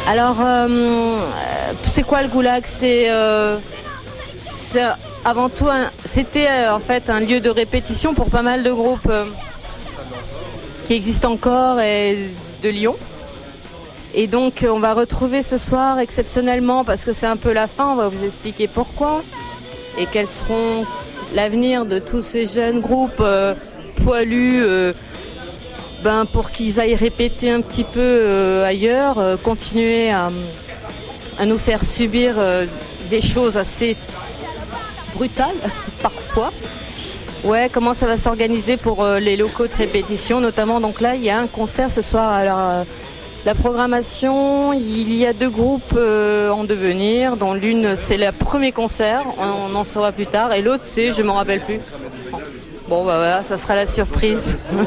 Alors, 0.08 0.38
euh, 0.44 1.16
c'est 1.84 2.02
quoi 2.02 2.24
le 2.24 2.28
goulag? 2.28 2.64
C'est 2.66 3.12
euh, 3.12 3.60
avant 5.24 5.50
tout, 5.50 5.68
c'était 6.06 6.48
euh, 6.48 6.74
en 6.74 6.80
fait 6.80 7.12
un 7.12 7.20
lieu 7.20 7.40
de 7.40 7.52
répétition 7.52 8.16
pour 8.16 8.32
pas 8.32 8.42
mal 8.42 8.64
de 8.64 8.72
groupes 8.72 9.12
qui 10.90 10.96
existent 10.96 11.32
encore 11.32 11.80
et 11.80 12.32
de 12.64 12.70
Lyon. 12.70 12.96
Et 14.16 14.26
donc, 14.26 14.64
euh, 14.64 14.70
on 14.70 14.80
va 14.80 14.96
retrouver 14.96 15.44
ce 15.44 15.60
soir 15.60 16.00
exceptionnellement, 16.00 16.84
parce 16.84 17.06
que 17.06 17.14
c'est 17.14 17.28
un 17.28 17.38
peu 17.38 17.54
la 17.54 17.68
fin, 17.68 17.92
on 17.92 17.96
va 17.96 18.08
vous 18.08 18.26
expliquer 18.26 18.68
pourquoi 18.68 19.22
et 20.00 20.08
quels 20.08 20.28
seront 20.28 20.88
l'avenir 21.36 21.86
de 21.86 22.00
tous 22.00 22.24
ces 22.24 22.48
jeunes 22.48 22.82
groupes 22.82 23.20
euh, 23.20 23.54
poilus. 24.04 24.64
euh, 24.64 24.94
ben, 26.04 26.26
pour 26.26 26.50
qu'ils 26.50 26.80
aillent 26.80 26.96
répéter 26.96 27.52
un 27.52 27.62
petit 27.62 27.84
peu 27.84 28.64
ailleurs, 28.64 29.38
continuer 29.44 30.10
à, 30.10 30.32
nous 31.46 31.58
faire 31.58 31.84
subir 31.84 32.36
des 33.10 33.20
choses 33.20 33.58
assez 33.58 33.98
brutales 35.14 35.58
parfois. 36.02 36.52
Ouais, 37.46 37.70
comment 37.72 37.94
ça 37.94 38.06
va 38.06 38.18
s'organiser 38.18 38.76
pour 38.76 39.02
euh, 39.02 39.20
les 39.20 39.38
locaux 39.38 39.68
de 39.68 39.74
répétition, 39.74 40.42
notamment? 40.42 40.82
Donc 40.82 41.00
là, 41.00 41.16
il 41.16 41.24
y 41.24 41.30
a 41.30 41.40
un 41.40 41.48
concert 41.48 41.90
ce 41.90 42.02
soir. 42.02 42.34
Alors, 42.34 42.60
euh, 42.60 42.84
la 43.46 43.56
programmation, 43.56 44.74
il 44.74 45.14
y 45.14 45.26
a 45.26 45.32
deux 45.32 45.50
groupes 45.50 45.94
euh, 45.96 46.50
en 46.50 46.66
devenir, 46.66 47.38
dont 47.38 47.54
l'une 47.54 47.96
c'est 47.96 48.18
le 48.18 48.34
premier 48.34 48.74
concert, 48.74 49.24
on, 49.38 49.74
en 49.74 49.84
saura 49.86 50.12
plus 50.12 50.26
tard, 50.26 50.52
et 50.52 50.62
l'autre 50.62 50.84
c'est, 50.86 51.14
je 51.14 51.24
m'en 51.24 51.36
rappelle 51.36 51.62
plus. 51.62 51.80
Bon, 52.90 53.06
bah 53.06 53.16
voilà, 53.18 53.44
ça 53.46 53.56
sera 53.56 53.76
la 53.76 53.86
surprise. 53.86 54.58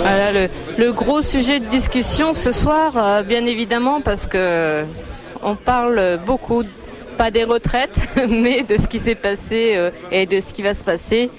Voilà 0.00 0.48
le, 0.76 0.92
gros 0.92 1.22
sujet 1.22 1.58
de 1.58 1.66
discussion 1.66 2.32
ce 2.34 2.52
soir, 2.52 3.24
bien 3.24 3.44
évidemment, 3.46 4.00
parce 4.00 4.26
que 4.26 4.84
on 5.42 5.54
parle 5.56 6.18
beaucoup, 6.24 6.62
pas 7.16 7.30
des 7.30 7.44
retraites, 7.44 8.08
mais 8.28 8.62
de 8.62 8.76
ce 8.76 8.86
qui 8.86 8.98
s'est 9.00 9.14
passé 9.14 9.72
euh, 9.74 9.90
et 10.10 10.26
de 10.26 10.40
ce 10.40 10.52
qui 10.52 10.62
va 10.62 10.74
se 10.74 10.84
passer. 10.84 11.30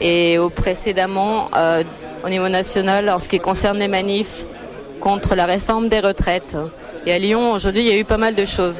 Et 0.00 0.38
au 0.38 0.50
précédemment, 0.50 1.48
euh, 1.56 1.82
au 2.24 2.28
niveau 2.28 2.48
national, 2.48 3.08
en 3.08 3.18
ce 3.18 3.28
qui 3.28 3.38
concerne 3.40 3.78
les 3.78 3.88
manifs 3.88 4.44
contre 5.00 5.34
la 5.34 5.46
réforme 5.46 5.88
des 5.88 6.00
retraites. 6.00 6.56
Et 7.06 7.12
à 7.12 7.18
Lyon, 7.18 7.52
aujourd'hui, 7.52 7.82
il 7.82 7.88
y 7.88 7.92
a 7.92 7.98
eu 7.98 8.04
pas 8.04 8.18
mal 8.18 8.34
de 8.34 8.44
choses. 8.44 8.76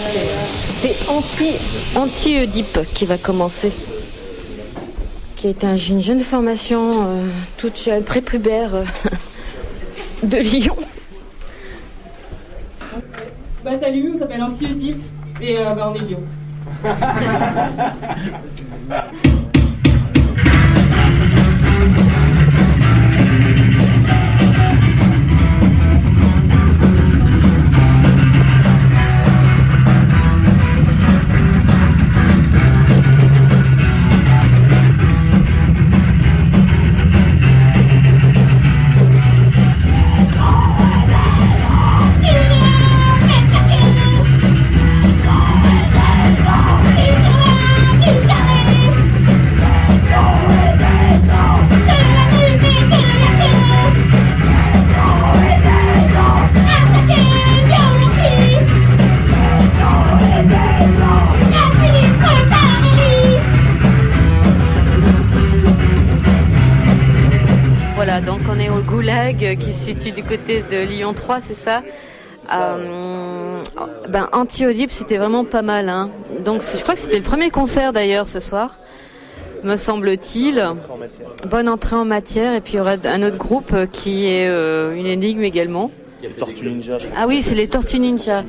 C'est- 0.00 0.28
C'est 0.72 1.08
anti 1.08 1.56
anti 1.96 2.38
Oedipe 2.38 2.80
qui 2.94 3.04
va 3.04 3.18
commencer, 3.18 3.72
qui 5.38 5.46
est 5.46 5.64
un- 5.64 5.76
une 5.76 6.02
jeune 6.02 6.20
formation 6.20 7.06
euh, 7.06 7.28
toute 7.58 7.80
jeune, 7.80 8.02
prépubère 8.02 8.74
euh, 8.74 8.84
de 10.24 10.36
Lyon. 10.36 10.76
Bah 13.64 13.78
salut, 13.78 14.12
on 14.14 14.18
s'appelle 14.18 14.42
Anti-Oedipe 14.42 15.00
et 15.40 15.58
euh, 15.58 15.74
bah, 15.74 15.92
on 15.92 15.94
est 15.94 16.00
Lyon. 16.04 16.22
qui 69.58 69.72
se 69.72 69.84
situe 69.86 70.12
du 70.12 70.22
côté 70.22 70.62
de 70.62 70.84
Lyon 70.84 71.12
3, 71.12 71.40
c'est 71.40 71.54
ça 71.54 71.82
Euh, 72.54 73.62
ben, 74.08 74.28
Anti-Oedipe, 74.32 74.90
c'était 74.90 75.18
vraiment 75.18 75.44
pas 75.44 75.60
mal. 75.62 75.88
Hein. 75.88 76.10
Donc 76.44 76.62
je 76.62 76.80
crois 76.82 76.94
que 76.94 77.00
c'était 77.00 77.18
le 77.18 77.22
premier 77.22 77.50
concert 77.50 77.92
d'ailleurs 77.92 78.26
ce 78.26 78.40
soir, 78.40 78.78
me 79.64 79.76
semble-t-il. 79.76 80.64
Bonne 81.46 81.68
entrée 81.68 81.96
en 81.96 82.06
matière. 82.06 82.54
Et 82.54 82.60
puis 82.62 82.74
il 82.74 82.76
y 82.76 82.80
aura 82.80 82.96
un 83.04 83.22
autre 83.22 83.36
groupe 83.36 83.72
euh, 83.74 83.86
qui 83.86 84.26
est 84.26 84.48
euh, 84.48 84.94
une 84.94 85.06
énigme 85.06 85.42
également. 85.42 85.90
Tortue 86.38 86.68
Ninja. 86.68 86.98
Ah 87.16 87.26
oui, 87.28 87.42
c'est 87.42 87.54
les 87.54 87.68
Tortues 87.68 88.00
Ninja. 88.00 88.44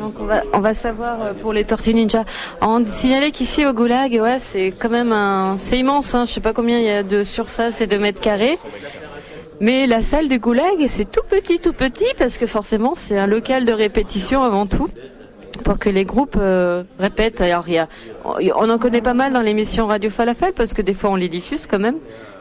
Donc 0.00 0.14
on 0.20 0.24
va, 0.24 0.42
on 0.52 0.60
va 0.60 0.74
savoir 0.74 1.32
pour 1.40 1.52
les 1.52 1.64
Tortues 1.64 1.94
Ninja. 1.94 2.24
On 2.60 2.84
signalait 2.84 3.30
qu'ici 3.30 3.64
au 3.64 3.72
Goulag, 3.72 4.12
ouais, 4.20 4.38
c'est 4.38 4.72
quand 4.78 4.90
même 4.90 5.12
un, 5.12 5.56
c'est 5.56 5.78
immense. 5.78 6.14
Hein, 6.14 6.24
je 6.26 6.32
sais 6.32 6.40
pas 6.40 6.52
combien 6.52 6.78
il 6.78 6.84
y 6.84 6.90
a 6.90 7.02
de 7.02 7.24
surface 7.24 7.80
et 7.80 7.86
de 7.86 7.96
mètres 7.96 8.20
carrés. 8.20 8.58
Mais 9.60 9.86
la 9.86 10.02
salle 10.02 10.28
du 10.28 10.38
Goulag, 10.38 10.86
c'est 10.86 11.10
tout 11.10 11.22
petit, 11.28 11.58
tout 11.60 11.72
petit, 11.72 12.04
parce 12.18 12.36
que 12.36 12.46
forcément, 12.46 12.94
c'est 12.94 13.16
un 13.18 13.26
local 13.26 13.64
de 13.64 13.72
répétition 13.72 14.42
avant 14.42 14.66
tout, 14.66 14.88
pour 15.64 15.78
que 15.78 15.88
les 15.88 16.04
groupes 16.04 16.36
euh, 16.38 16.82
répètent. 16.98 17.40
Alors, 17.40 17.68
y 17.68 17.78
a, 17.78 17.88
on 18.24 18.68
en 18.68 18.78
connaît 18.78 19.00
pas 19.00 19.14
mal 19.14 19.32
dans 19.32 19.40
l'émission 19.40 19.86
Radio 19.86 20.10
Falafel, 20.10 20.52
parce 20.52 20.74
que 20.74 20.82
des 20.82 20.92
fois, 20.94 21.10
on 21.10 21.16
les 21.16 21.28
diffuse 21.30 21.66
quand 21.66 21.78
même. 21.78 21.96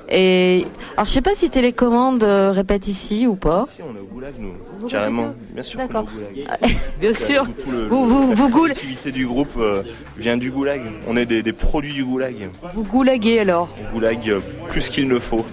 Et 0.08 0.68
alors, 0.98 1.06
je 1.06 1.12
sais 1.12 1.22
pas 1.22 1.34
si 1.34 1.50
Télécommande 1.50 2.22
euh, 2.22 2.52
répète 2.52 2.88
ici 2.88 3.26
ou 3.26 3.36
pas. 3.36 3.66
Si, 3.74 3.82
on 3.82 3.96
est 3.96 4.00
au 4.02 4.06
goulag, 4.14 4.34
nous. 4.38 4.52
Vous 4.80 4.88
Carrément. 4.88 5.34
Bien 5.54 5.64
sûr 5.64 5.80
D'accord. 5.80 6.04
goulag. 6.04 6.48
Bien 7.02 7.14
sûr. 7.14 7.46
Tout, 7.46 7.64
tout 7.64 7.72
le- 7.72 7.88
Vous, 7.88 8.06
vous, 8.06 8.34
vous, 8.36 8.50
goul- 8.50 8.68
L'activité 8.70 9.12
du 9.12 9.26
groupe 9.26 9.54
euh, 9.58 9.82
vient 10.18 10.38
du 10.38 10.52
goulag. 10.52 10.82
On 11.08 11.18
est 11.18 11.26
des, 11.26 11.42
des 11.42 11.54
produits 11.54 11.94
du 11.94 12.04
goulag. 12.06 12.36
vous 12.76 12.84
goulaguez 12.84 13.40
alors. 13.40 13.70
On 13.90 13.94
goulag 13.94 14.32
plus 14.70 14.90
qu'il 14.90 15.08
ne 15.08 15.18
faut. 15.18 15.44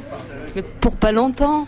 Mais 0.57 0.63
pour 0.63 0.97
pas 0.97 1.13
longtemps. 1.13 1.67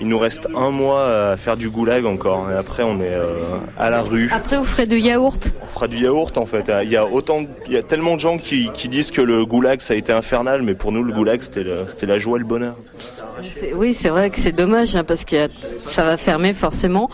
Il 0.00 0.08
nous 0.08 0.18
reste 0.18 0.48
un 0.54 0.70
mois 0.70 1.30
à 1.30 1.36
faire 1.36 1.56
du 1.56 1.70
goulag 1.70 2.04
encore. 2.04 2.50
Et 2.50 2.54
après, 2.54 2.82
on 2.82 3.00
est 3.00 3.14
euh, 3.14 3.58
à 3.78 3.88
la 3.88 4.02
rue. 4.02 4.28
Après, 4.32 4.56
vous 4.56 4.64
ferez 4.64 4.86
du 4.86 4.98
yaourt. 4.98 5.54
On 5.62 5.66
fera 5.68 5.86
du 5.86 5.98
yaourt 5.98 6.36
en 6.36 6.46
fait. 6.46 6.70
Il 6.82 6.90
y 6.90 6.96
a 6.96 7.06
autant, 7.06 7.42
il 7.66 7.72
y 7.72 7.76
a 7.76 7.82
tellement 7.82 8.14
de 8.14 8.20
gens 8.20 8.36
qui, 8.36 8.70
qui 8.74 8.88
disent 8.88 9.10
que 9.10 9.20
le 9.22 9.46
goulag 9.46 9.80
ça 9.80 9.94
a 9.94 9.96
été 9.96 10.12
infernal, 10.12 10.62
mais 10.62 10.74
pour 10.74 10.90
nous 10.90 11.04
le 11.04 11.12
goulag 11.12 11.40
c'était 11.40 12.06
la 12.06 12.18
joie 12.18 12.36
et 12.36 12.40
le 12.40 12.46
bonheur. 12.46 12.74
Oui, 13.74 13.94
c'est 13.94 14.08
vrai 14.08 14.30
que 14.30 14.38
c'est 14.38 14.52
dommage 14.52 14.96
hein, 14.96 15.04
parce 15.04 15.24
que 15.24 15.48
ça 15.86 16.04
va 16.04 16.16
fermer 16.16 16.52
forcément. 16.52 17.08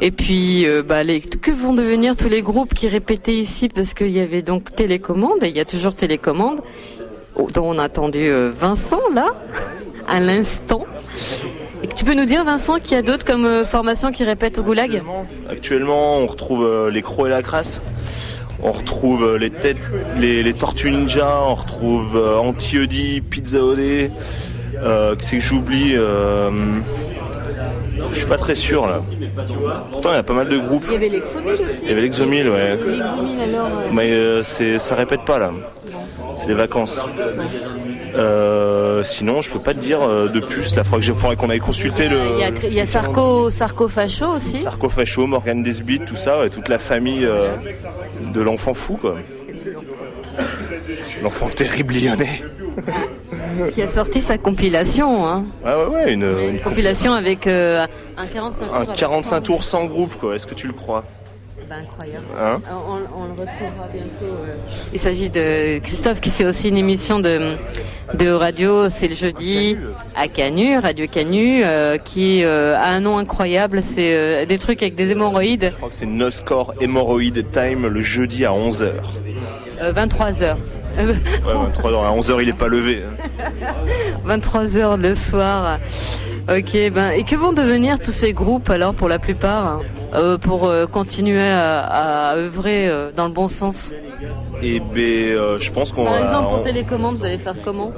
Et 0.00 0.10
puis, 0.10 0.66
euh, 0.66 0.82
bah, 0.82 1.04
les, 1.04 1.20
que 1.20 1.50
vont 1.50 1.74
devenir 1.74 2.16
tous 2.16 2.28
les 2.28 2.42
groupes 2.42 2.74
qui 2.74 2.88
répétaient 2.88 3.34
ici? 3.34 3.68
Parce 3.68 3.94
qu'il 3.94 4.10
y 4.10 4.20
avait 4.20 4.42
donc 4.42 4.74
télécommande 4.74 5.42
et 5.42 5.48
il 5.48 5.56
y 5.56 5.60
a 5.60 5.64
toujours 5.64 5.94
télécommande 5.94 6.60
dont 7.54 7.62
on 7.62 7.78
a 7.78 7.84
attendu 7.84 8.28
euh, 8.28 8.50
Vincent 8.54 9.00
là 9.14 9.28
à 10.10 10.20
l'instant. 10.20 10.84
Et 11.82 11.86
que 11.86 11.94
tu 11.94 12.04
peux 12.04 12.14
nous 12.14 12.26
dire 12.26 12.44
Vincent 12.44 12.78
qu'il 12.78 12.92
y 12.92 12.96
a 12.96 13.02
d'autres 13.02 13.24
comme 13.24 13.46
euh, 13.46 13.64
formations 13.64 14.10
qui 14.12 14.24
répètent 14.24 14.58
au 14.58 14.62
Goulag? 14.62 15.02
Actuellement, 15.50 16.18
on 16.18 16.26
retrouve 16.26 16.64
euh, 16.64 16.90
les 16.90 17.00
crocs 17.02 17.26
et 17.28 17.30
la 17.30 17.42
crasse. 17.42 17.82
On 18.62 18.72
retrouve 18.72 19.24
euh, 19.24 19.38
les 19.38 19.48
têtes, 19.50 19.78
les, 20.18 20.42
les 20.42 20.52
tortues 20.52 20.90
ninja. 20.90 21.40
On 21.42 21.54
retrouve 21.54 22.16
euh, 22.16 22.36
Anti-Eudi, 22.36 23.22
Pizza 23.22 23.58
Odé. 23.64 24.10
Euh, 24.82 25.16
que 25.16 25.24
c'est 25.24 25.36
que 25.38 25.42
j'oublie 25.42 25.94
euh, 25.96 26.50
Je 28.12 28.16
suis 28.18 28.26
pas 28.26 28.36
très 28.38 28.54
sûr 28.54 28.86
là. 28.86 29.00
Pourtant, 29.90 30.10
il 30.12 30.16
y 30.16 30.18
a 30.18 30.22
pas 30.22 30.34
mal 30.34 30.48
de 30.48 30.58
groupes. 30.58 30.84
Il 30.88 30.92
y 30.92 30.96
avait 30.96 31.08
l'Exomil 31.08 31.52
aussi. 31.52 31.62
Il 31.82 31.88
y 31.88 31.92
avait 31.92 32.00
l'Exomil, 32.02 32.48
ouais. 32.48 32.74
Et 32.74 32.76
L'Exomil 32.76 33.40
alors. 33.42 33.66
euh, 33.66 33.88
Mais 33.92 34.10
euh, 34.12 34.42
c'est, 34.42 34.78
ça 34.78 34.94
répète 34.94 35.24
pas 35.24 35.38
là. 35.38 35.50
C'est 36.40 36.48
les 36.48 36.54
vacances. 36.54 36.98
Euh, 38.14 39.02
sinon, 39.04 39.42
je 39.42 39.50
peux 39.50 39.58
pas 39.60 39.74
te 39.74 39.78
dire 39.78 40.00
euh, 40.02 40.28
de 40.28 40.40
plus. 40.40 40.74
La 40.74 40.84
fois 40.84 40.98
que 40.98 41.04
j'ai, 41.04 41.12
faudrait 41.14 41.36
qu'on 41.36 41.50
aille 41.50 41.60
consulter 41.60 42.08
le. 42.08 42.16
Il 42.36 42.40
y 42.40 42.44
a, 42.44 42.50
il 42.68 42.74
y 42.74 42.80
a 42.80 42.86
Sarko, 42.86 43.50
Sarko 43.50 43.88
Facho 43.88 44.26
aussi. 44.36 44.60
Sarko 44.60 44.88
Facho, 44.88 45.26
Morgan 45.26 45.62
Desbit, 45.62 46.00
tout 46.00 46.16
ça, 46.16 46.38
ouais, 46.40 46.50
toute 46.50 46.68
la 46.68 46.78
famille 46.78 47.24
euh, 47.24 47.50
de 48.32 48.40
l'enfant 48.40 48.74
fou, 48.74 48.96
quoi. 48.96 49.16
L'enfant 51.22 51.48
terrible 51.48 51.94
lyonnais. 51.94 52.42
qui 53.74 53.82
a 53.82 53.88
sorti 53.88 54.20
sa 54.20 54.38
compilation. 54.38 55.26
Hein. 55.26 55.42
Ah 55.64 55.78
ouais, 55.78 55.86
ouais, 55.86 56.12
une, 56.12 56.22
une- 56.24 56.50
Une 56.56 56.60
compilation 56.60 57.12
avec 57.12 57.46
euh, 57.46 57.86
un 58.16 58.26
45 58.26 58.66
tours. 58.66 58.74
un 58.74 58.80
avec 58.82 58.96
45 58.96 59.36
cent- 59.36 59.42
tours 59.42 59.64
sans 59.64 59.84
groupe, 59.84 60.14
quoi. 60.18 60.34
Est-ce 60.34 60.46
que 60.46 60.54
tu 60.54 60.66
le 60.66 60.72
crois? 60.72 61.04
Bah, 61.70 61.76
incroyable. 61.82 62.24
Hein 62.36 62.60
on, 62.68 63.20
on 63.22 63.24
le 63.26 63.30
retrouvera 63.30 63.86
bientôt. 63.92 64.24
euh. 64.24 64.56
Il 64.92 64.98
s'agit 64.98 65.30
de 65.30 65.78
Christophe 65.78 66.20
qui 66.20 66.30
fait 66.30 66.44
aussi 66.44 66.68
une 66.68 66.76
émission 66.76 67.20
de, 67.20 67.38
de 68.14 68.28
radio, 68.28 68.88
c'est 68.88 69.06
le 69.06 69.14
jeudi 69.14 69.78
à 70.16 70.26
Canu, 70.26 70.78
Radio 70.78 71.06
Canu, 71.06 71.62
euh, 71.64 71.96
qui 71.96 72.42
euh, 72.42 72.74
a 72.74 72.88
un 72.88 72.98
nom 72.98 73.18
incroyable. 73.18 73.82
C'est 73.84 74.12
euh, 74.16 74.46
des 74.46 74.58
trucs 74.58 74.82
avec 74.82 74.96
des 74.96 75.12
hémorroïdes. 75.12 75.68
Je 75.70 75.76
crois 75.76 75.90
que 75.90 75.94
c'est 75.94 76.06
No 76.06 76.28
Score 76.30 76.74
Hemorrhoid 76.80 77.52
Time 77.52 77.86
le 77.86 78.00
jeudi 78.00 78.44
à 78.44 78.50
11h. 78.50 78.90
Euh, 79.80 79.92
23 79.92 80.42
heures. 80.42 80.58
Euh, 80.98 81.12
Ouais, 81.46 81.54
23 81.54 81.92
heures. 81.92 82.04
À 82.04 82.12
11h, 82.16 82.42
il 82.42 82.48
est 82.48 82.52
pas 82.52 82.66
levé. 82.66 83.02
23 84.24 84.76
heures 84.76 84.96
le 84.96 85.14
soir. 85.14 85.78
Ok, 86.48 86.76
ben 86.92 87.10
et 87.10 87.22
que 87.22 87.36
vont 87.36 87.52
devenir 87.52 88.00
tous 88.00 88.10
ces 88.12 88.32
groupes 88.32 88.70
alors 88.70 88.94
pour 88.94 89.08
la 89.08 89.18
plupart 89.18 89.80
euh, 90.14 90.36
pour 90.38 90.66
euh, 90.66 90.86
continuer 90.86 91.48
à, 91.48 91.80
à 92.30 92.34
œuvrer 92.36 92.88
euh, 92.88 93.10
dans 93.14 93.26
le 93.26 93.32
bon 93.32 93.46
sens? 93.46 93.92
Et 94.62 94.80
ben, 94.80 95.00
euh, 95.00 95.58
je 95.60 95.70
pense 95.70 95.92
qu'on 95.92 96.04
Par 96.04 96.14
va. 96.14 96.20
exemple, 96.22 96.48
pour 96.48 96.58
on- 96.58 96.62
télécommande, 96.62 97.16
vous 97.16 97.24
allez 97.24 97.38
faire 97.38 97.54
comment? 97.64 97.92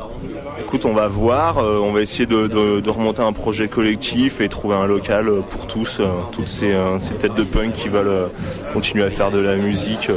Écoute, 0.61 0.85
on 0.85 0.93
va 0.93 1.09
voir. 1.09 1.57
on 1.59 1.93
va 1.93 2.03
essayer 2.03 2.27
de, 2.27 2.47
de- 2.47 2.81
de 2.81 2.91
remonter 2.91 3.23
un 3.23 3.33
projet 3.33 3.69
collectif 3.69 4.41
et 4.41 4.49
trouver 4.49 4.77
un 4.77 4.87
local 4.87 5.31
pour 5.51 5.67
tous, 5.67 6.01
toutes 6.31 6.49
ces, 6.49 6.75
ces 7.01 7.15
têtes 7.15 7.35
de 7.35 7.43
punk 7.45 7.73
qui 7.75 7.89
veulent 7.89 8.29
continuer 8.73 9.05
à 9.05 9.11
faire 9.11 9.31
de 9.31 9.39
la 9.39 9.57
musique 9.57 10.09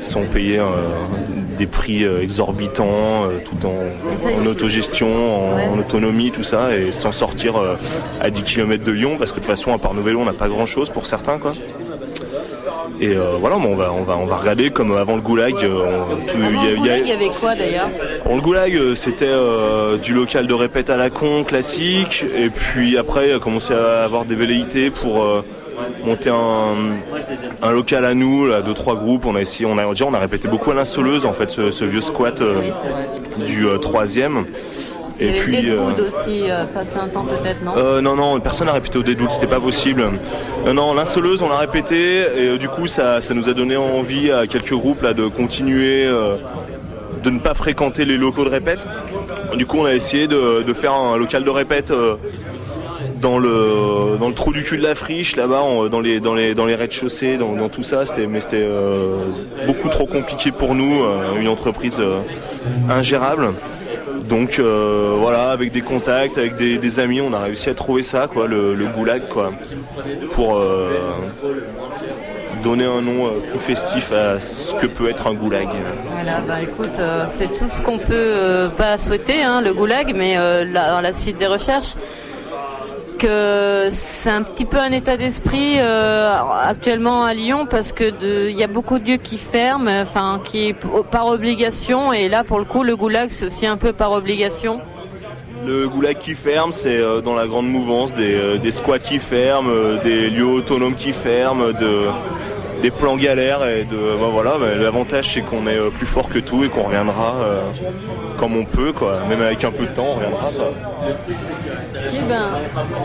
sans 0.00 0.22
payer 0.22 0.58
euh, 0.58 0.64
des 1.56 1.66
prix 1.66 2.04
euh, 2.04 2.20
exorbitants, 2.22 2.86
euh, 3.24 3.38
tout 3.44 3.66
en, 3.66 4.46
autogestion, 4.46 5.08
en, 5.08 5.56
Ouais. 5.56 5.66
en 5.74 5.78
autonomie, 5.78 6.30
tout 6.30 6.42
ça, 6.44 6.76
et 6.76 6.92
sans 6.92 7.12
sortir 7.12 7.54
à 8.20 8.30
10 8.30 8.42
km 8.42 8.84
de 8.84 8.92
Lyon, 8.92 9.16
parce 9.18 9.32
que 9.32 9.36
de 9.36 9.40
toute 9.44 9.50
façon, 9.50 9.72
à 9.72 9.78
part 9.78 9.94
Novello, 9.94 10.20
on 10.20 10.24
n'a 10.24 10.32
pas 10.32 10.48
grand-chose 10.48 10.90
pour 10.90 11.06
certains, 11.06 11.38
quoi. 11.38 11.52
Et 13.00 13.08
euh, 13.14 13.36
voilà, 13.38 13.56
on 13.56 13.76
va, 13.76 13.92
on 13.92 14.02
va, 14.02 14.16
on 14.16 14.24
va 14.26 14.36
regarder 14.36 14.70
comme 14.70 14.96
avant 14.96 15.14
le 15.14 15.22
Goulag. 15.22 15.54
euh, 15.62 16.02
on- 16.10 16.16
tout- 16.26 16.36
Avant 16.36 16.62
il 16.62 16.64
y 16.64 16.66
a- 16.66 16.70
le 16.70 16.76
Goulag, 16.78 17.00
il 17.04 17.08
y 17.08 17.12
avait 17.12 17.28
quoi 17.28 17.54
d'ailleurs? 17.54 17.88
Bon, 18.24 18.34
le 18.36 18.40
goulag, 18.42 18.94
c'était 18.94 19.24
euh, 19.28 19.96
du 19.98 20.12
local 20.14 20.46
de 20.48 20.54
répète 20.54 20.90
à 20.90 20.96
la 20.96 21.08
con, 21.10 21.44
classique. 21.44 22.24
Et 22.36 22.50
puis 22.50 22.98
après, 22.98 23.32
a 23.32 23.38
commencé 23.38 23.72
à 23.72 24.02
avoir 24.04 24.24
des 24.24 24.34
velléités 24.34 24.90
pour 24.90 25.24
monter 26.04 26.30
un, 26.30 26.76
un 27.62 27.70
local 27.72 28.04
à 28.04 28.14
nous, 28.14 28.46
là, 28.46 28.62
deux 28.62 28.74
trois 28.74 28.96
groupes. 28.96 29.26
On 29.26 29.36
a 29.36 29.40
essayé, 29.40 29.66
on 29.66 29.78
a 29.78 29.88
déjà, 29.88 30.06
on 30.06 30.14
a 30.14 30.18
répété 30.18 30.48
beaucoup 30.48 30.70
à 30.70 30.74
l'insoleuse, 30.74 31.26
en 31.26 31.32
fait, 31.32 31.50
ce, 31.50 31.70
ce 31.70 31.84
vieux 31.84 32.00
squat 32.00 32.40
euh, 32.40 32.60
Oui, 33.38 33.44
du 33.44 33.66
euh, 33.66 33.78
troisième. 33.78 34.44
Et 35.20 35.32
puis, 35.32 35.62
Deadwood 35.62 35.98
euh, 35.98 36.08
aussi, 36.08 36.44
passé 36.72 36.96
un 36.96 37.08
temps 37.08 37.24
peut-être, 37.24 37.64
non 37.64 38.00
non, 38.00 38.14
non, 38.14 38.40
personne 38.40 38.68
n'a 38.68 38.72
répété 38.72 38.98
au 38.98 39.02
Deadwood, 39.02 39.32
c'était 39.32 39.48
pas 39.48 39.58
possible. 39.58 40.04
Non, 40.64 40.74
non, 40.74 40.94
l'insoleuse, 40.94 41.42
on 41.42 41.48
l'a 41.48 41.58
répété, 41.58 42.24
et 42.36 42.58
du 42.58 42.68
coup, 42.68 42.86
ça, 42.86 43.20
ça 43.20 43.34
nous 43.34 43.48
a 43.48 43.52
donné 43.52 43.76
envie 43.76 44.30
à 44.30 44.46
quelques 44.46 44.74
groupes 44.74 45.02
là, 45.02 45.14
de 45.14 45.26
continuer, 45.26 46.04
de 46.04 47.30
ne 47.30 47.40
pas 47.40 47.54
fréquenter 47.54 48.04
les 48.04 48.16
locaux 48.16 48.44
de 48.44 48.50
répète. 48.50 48.86
Du 49.56 49.66
coup, 49.66 49.78
on 49.78 49.86
a 49.86 49.94
essayé 49.94 50.28
de, 50.28 50.62
de 50.62 50.72
faire 50.72 50.92
un 50.92 51.16
local 51.16 51.42
de 51.42 51.50
répète 51.50 51.92
dans 53.20 53.38
le 53.38 54.16
dans 54.18 54.28
le 54.28 54.34
trou 54.34 54.52
du 54.52 54.62
cul 54.62 54.78
de 54.78 54.82
la 54.82 54.94
friche, 54.94 55.36
là-bas, 55.36 55.62
dans 55.90 56.00
les 56.00 56.20
dans 56.20 56.34
les 56.34 56.54
dans 56.54 56.66
les 56.66 56.74
rez-de-chaussée, 56.74 57.36
dans, 57.36 57.68
tout 57.68 57.82
ça. 57.82 58.06
C'était 58.06 58.26
mais 58.26 58.40
c'était 58.40 58.62
euh, 58.62 59.18
beaucoup 59.66 59.88
trop 59.88 60.06
compliqué 60.06 60.52
pour 60.52 60.74
nous, 60.74 61.04
euh, 61.04 61.38
une 61.40 61.48
entreprise 61.48 61.98
euh, 61.98 62.20
ingérable. 62.90 63.52
Donc 64.28 64.60
voilà, 64.60 65.50
avec 65.50 65.72
des 65.72 65.80
contacts, 65.80 66.36
avec 66.36 66.56
des, 66.56 66.98
amis, 66.98 67.20
on 67.22 67.32
a 67.32 67.38
réussi 67.38 67.70
à 67.70 67.74
trouver 67.74 68.02
ça, 68.02 68.26
quoi, 68.26 68.46
le, 68.46 68.74
goulag, 68.94 69.26
quoi, 69.28 69.52
pour 70.32 70.60
donner 72.62 72.84
un 72.84 73.00
nom 73.00 73.30
plus 73.50 73.58
festif 73.58 74.12
à 74.12 74.38
ce 74.38 74.74
que 74.74 74.86
peut 74.86 75.08
être 75.08 75.28
un 75.28 75.34
goulag. 75.34 75.68
Voilà, 76.12 76.40
bah 76.46 76.60
écoute, 76.60 77.00
c'est 77.30 77.54
tout 77.54 77.68
ce 77.68 77.82
qu'on 77.82 77.98
peut 77.98 78.68
pas 78.76 78.98
souhaiter, 78.98 79.42
hein, 79.42 79.62
le 79.62 79.72
goulag, 79.72 80.12
mais 80.14 80.36
euh, 80.36 80.64
la 80.66 81.12
suite 81.14 81.38
des 81.38 81.46
recherches, 81.46 81.94
c'est 83.20 84.30
un 84.30 84.42
petit 84.42 84.64
peu 84.64 84.78
un 84.78 84.92
état 84.92 85.16
d'esprit 85.16 85.76
euh, 85.78 86.30
actuellement 86.62 87.24
à 87.24 87.34
Lyon 87.34 87.66
parce 87.68 87.92
que 87.92 88.48
il 88.48 88.56
y 88.56 88.62
a 88.62 88.66
beaucoup 88.66 88.98
de 88.98 89.08
lieux 89.08 89.16
qui 89.16 89.38
ferment, 89.38 89.90
enfin 90.00 90.40
qui 90.44 90.74
par 91.10 91.26
obligation, 91.26 92.12
et 92.12 92.28
là 92.28 92.44
pour 92.44 92.58
le 92.58 92.64
coup 92.64 92.82
le 92.82 92.96
goulag 92.96 93.30
c'est 93.30 93.46
aussi 93.46 93.66
un 93.66 93.76
peu 93.76 93.92
par 93.92 94.12
obligation. 94.12 94.80
Le 95.66 95.88
goulag 95.88 96.18
qui 96.18 96.34
ferme, 96.34 96.72
c'est 96.72 96.96
euh, 96.96 97.20
dans 97.20 97.34
la 97.34 97.46
grande 97.46 97.68
mouvance 97.68 98.14
des, 98.14 98.34
euh, 98.34 98.70
squats 98.70 99.00
qui 99.00 99.18
ferment, 99.18 99.96
des 100.02 100.30
lieux 100.30 100.46
autonomes 100.46 100.94
qui 100.94 101.12
ferment, 101.12 101.68
de, 101.68 102.06
des 102.82 102.90
plans 102.92 103.16
galères 103.16 103.68
et 103.68 103.84
de 103.84 103.96
ben 103.96 104.28
voilà. 104.28 104.56
L'avantage 104.76 105.32
c'est 105.34 105.42
qu'on 105.42 105.66
est 105.66 105.78
plus 105.90 106.06
fort 106.06 106.28
que 106.28 106.38
tout 106.38 106.62
et 106.62 106.68
qu'on 106.68 106.84
reviendra 106.84 107.34
comme 108.38 108.56
on 108.56 108.64
peut, 108.64 108.92
quoi. 108.92 109.20
Même 109.28 109.42
avec 109.42 109.64
un 109.64 109.72
peu 109.72 109.84
de 109.84 109.90
temps, 109.90 110.06
on 110.10 110.14
reviendra. 110.14 110.48
Eh 112.12 112.20
ben, 112.28 112.46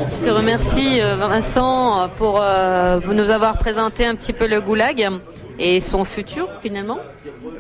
je 0.07 0.25
te 0.25 0.29
remercie 0.29 1.01
euh, 1.01 1.15
Vincent 1.15 2.09
pour 2.17 2.39
euh, 2.41 2.99
nous 3.05 3.29
avoir 3.29 3.57
présenté 3.57 4.05
un 4.05 4.15
petit 4.15 4.33
peu 4.33 4.47
le 4.47 4.61
goulag 4.61 5.07
et 5.59 5.79
son 5.79 6.05
futur 6.05 6.47
finalement. 6.61 6.99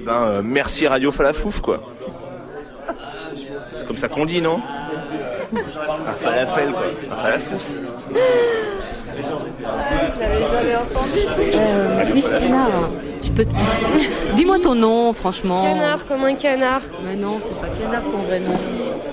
Ben, 0.05 0.13
euh, 0.13 0.41
merci 0.43 0.87
Radio 0.87 1.11
Falafouf, 1.11 1.61
quoi. 1.61 1.81
C'est 3.75 3.85
comme 3.87 3.97
ça 3.97 4.07
qu'on 4.07 4.25
dit, 4.25 4.41
non? 4.41 4.59
Un 5.53 6.13
falafel, 6.13 6.71
quoi. 6.71 6.83
Un 7.11 7.15
falafouf. 7.17 7.73
Euh, 11.55 12.13
Miss 12.13 12.29
Canard, 12.29 12.89
je 13.21 13.31
peux 13.31 13.45
te... 13.45 13.51
Dis-moi 14.35 14.59
ton 14.59 14.75
nom, 14.75 15.13
franchement. 15.13 15.63
Canard 15.63 16.05
comme 16.05 16.23
un 16.23 16.35
canard. 16.35 16.81
Mais 17.03 17.15
non, 17.15 17.39
c'est 17.45 17.61
pas 17.61 17.67
Canard 17.67 18.03
ton 18.03 18.23
vrai 18.23 18.39
nom. 18.39 19.12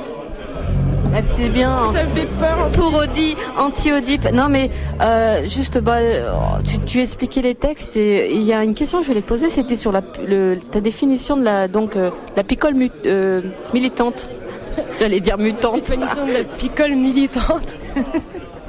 Ah, 1.12 1.22
C'était 1.22 1.48
bien. 1.48 1.70
hein. 1.70 1.92
Ça 1.92 2.04
me 2.04 2.08
fait 2.10 2.26
peur. 2.38 2.70
Pour 2.72 2.94
Audi, 2.94 3.36
anti-Audip. 3.58 4.30
Non, 4.32 4.48
mais 4.48 4.70
euh, 5.02 5.46
juste, 5.46 5.78
bah, 5.78 5.96
euh, 5.96 6.30
tu, 6.66 6.78
tu 6.80 7.00
expliquais 7.00 7.42
les 7.42 7.54
textes 7.54 7.96
et 7.96 8.32
il 8.34 8.42
y 8.42 8.52
a 8.52 8.62
une 8.62 8.74
question 8.74 8.98
que 8.98 9.04
je 9.04 9.08
voulais 9.08 9.22
te 9.22 9.28
poser, 9.28 9.50
c'était 9.50 9.76
sur 9.76 9.92
la, 9.92 10.02
le, 10.26 10.56
ta 10.56 10.80
définition 10.80 11.36
de 11.36 11.44
la, 11.44 11.68
donc, 11.68 11.96
euh, 11.96 12.10
la 12.36 12.44
picole 12.44 12.74
euh, 13.06 13.42
militante. 13.74 14.28
J'allais 15.00 15.20
dire 15.20 15.36
mutante. 15.36 15.80
Définition 15.82 16.26
de 16.26 16.32
la 16.32 16.44
picole 16.44 16.94
militante. 16.94 17.76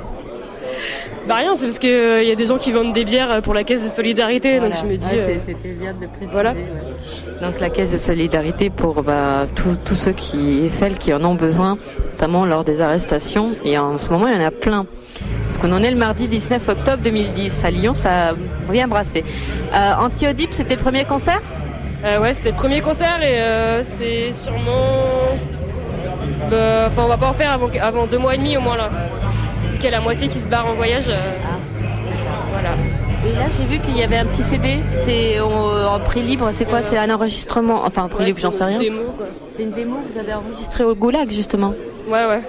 bah 1.28 1.36
rien, 1.36 1.56
c'est 1.56 1.66
parce 1.66 1.80
qu'il 1.80 2.24
y 2.24 2.32
a 2.32 2.36
des 2.36 2.46
gens 2.46 2.58
qui 2.58 2.72
vendent 2.72 2.94
des 2.94 3.04
bières 3.06 3.42
pour 3.44 3.54
la 3.54 3.64
caisse 3.64 3.84
de 3.84 3.90
solidarité, 3.90 4.58
Voilà. 4.60 4.76
donc 4.76 4.84
je 4.84 4.88
me 4.90 4.98
dis... 4.98 5.08
Ouais, 5.08 5.20
euh, 5.20 5.38
C'était 5.46 5.70
bien 5.74 5.94
de 5.94 6.08
préciser. 6.08 6.32
voilà. 6.32 6.52
ouais. 6.54 6.66
Donc 7.42 7.60
la 7.60 7.70
caisse 7.70 7.92
de 7.94 7.98
solidarité 7.98 8.70
pour 8.70 9.04
bah, 9.04 9.46
tous 9.86 9.96
ceux 9.96 10.12
qui 10.14 10.64
et 10.66 10.70
celles 10.70 10.98
qui 10.98 11.14
en 11.14 11.24
ont 11.24 11.36
besoin, 11.36 11.78
notamment 12.14 12.46
lors 12.46 12.64
des 12.64 12.82
arrestations. 12.82 13.52
Et 13.66 13.78
en 13.78 13.98
ce 14.00 14.10
moment, 14.10 14.28
il 14.28 14.34
y 14.36 14.38
en 14.38 14.46
a 14.46 14.52
plein. 14.52 14.86
Parce 15.46 15.58
qu'on 15.58 15.72
en 15.74 15.84
est 15.84 15.92
le 15.92 15.98
mardi 15.98 16.28
19 16.28 16.70
octobre 16.70 17.04
2010. 17.04 17.66
À 17.66 17.72
Lyon, 17.72 17.94
ça 17.94 18.30
a 18.30 18.34
bien 18.72 18.88
brassé. 18.88 19.24
Euh, 19.74 19.94
Anti-Audip, 20.00 20.54
c'était 20.54 20.76
le 20.76 20.82
premier 20.82 21.06
concert? 21.06 21.42
Euh, 22.04 22.20
ouais, 22.20 22.34
c'était 22.34 22.50
le 22.52 22.56
premier 22.56 22.82
concert 22.82 23.20
et 23.22 23.40
euh, 23.42 23.84
c'est 23.84 24.32
sûrement... 24.32 25.38
bah, 26.50 26.86
Enfin, 26.88 27.04
on 27.04 27.08
va 27.08 27.18
pas 27.18 27.28
en 27.28 27.34
faire 27.34 27.52
avant, 27.52 27.70
avant 27.80 28.08
deux 28.08 28.18
mois 28.18 28.34
et 28.36 28.38
demi 28.38 28.58
au 28.58 28.62
moins 28.62 28.78
là. 28.78 28.90
Qu'il 29.82 29.90
y 29.90 29.94
a 29.94 29.98
la 29.98 30.02
moitié 30.04 30.28
qui 30.28 30.40
se 30.40 30.48
barre 30.48 30.68
en 30.68 30.76
voyage. 30.76 31.06
euh, 31.08 31.32
Voilà. 32.52 32.70
Et 33.28 33.34
là, 33.36 33.46
j'ai 33.56 33.64
vu 33.66 33.80
qu'il 33.80 33.98
y 33.98 34.04
avait 34.04 34.18
un 34.18 34.26
petit 34.26 34.44
CD. 34.44 34.78
C'est 35.00 35.40
en, 35.40 36.00
prix 36.00 36.22
libre. 36.22 36.50
C'est 36.52 36.66
quoi? 36.66 36.82
C'est 36.84 36.98
un 36.98 37.10
enregistrement 37.14 37.82
Enfin, 37.86 38.04
un 38.04 38.08
prix 38.08 38.20
Ouais, 38.20 38.26
libre, 38.28 38.40
j'en 38.40 38.52
sais 38.52 38.64
rien. 38.64 38.78
une 38.78 38.84
démo, 38.84 39.02
quoi. 39.18 39.26
C'est 39.56 39.64
une 39.64 39.72
démo 39.72 39.98
que 39.98 40.14
vous 40.14 40.20
avez 40.20 40.34
enregistrée 40.34 40.84
au 40.84 40.94
Goulag, 40.96 41.32
justement? 41.32 41.74
Ouais, 42.08 42.26
ouais. 42.28 42.42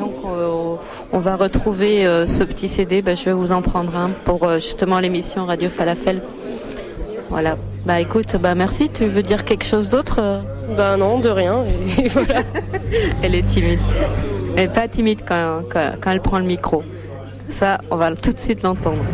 Donc 0.00 0.14
euh, 0.26 0.74
on 1.12 1.18
va 1.20 1.36
retrouver 1.36 2.06
euh, 2.06 2.26
ce 2.26 2.42
petit 2.42 2.66
CD, 2.68 3.02
bah, 3.02 3.14
je 3.14 3.24
vais 3.26 3.32
vous 3.32 3.52
en 3.52 3.62
prendre 3.62 3.94
un 3.94 4.10
pour 4.24 4.42
euh, 4.42 4.56
justement 4.56 4.98
l'émission 4.98 5.46
Radio 5.46 5.70
Falafel. 5.70 6.22
Voilà. 7.28 7.56
Bah 7.84 8.00
écoute, 8.00 8.34
bah 8.40 8.56
merci. 8.56 8.88
Tu 8.90 9.04
veux 9.04 9.22
dire 9.22 9.44
quelque 9.44 9.64
chose 9.64 9.90
d'autre 9.90 10.16
euh? 10.20 10.40
Bah 10.76 10.96
non, 10.96 11.20
de 11.20 11.28
rien. 11.28 11.62
Et 11.98 12.08
voilà. 12.08 12.40
Elle 13.22 13.36
est 13.36 13.46
timide. 13.46 13.78
Elle 14.56 14.70
est 14.70 14.74
pas 14.74 14.88
timide 14.88 15.20
quand, 15.26 15.64
quand, 15.70 15.92
quand 16.00 16.10
elle 16.10 16.22
prend 16.22 16.38
le 16.38 16.46
micro. 16.46 16.82
Ça, 17.50 17.78
on 17.90 17.96
va 17.96 18.16
tout 18.16 18.32
de 18.32 18.38
suite 18.38 18.62
l'entendre. 18.62 19.04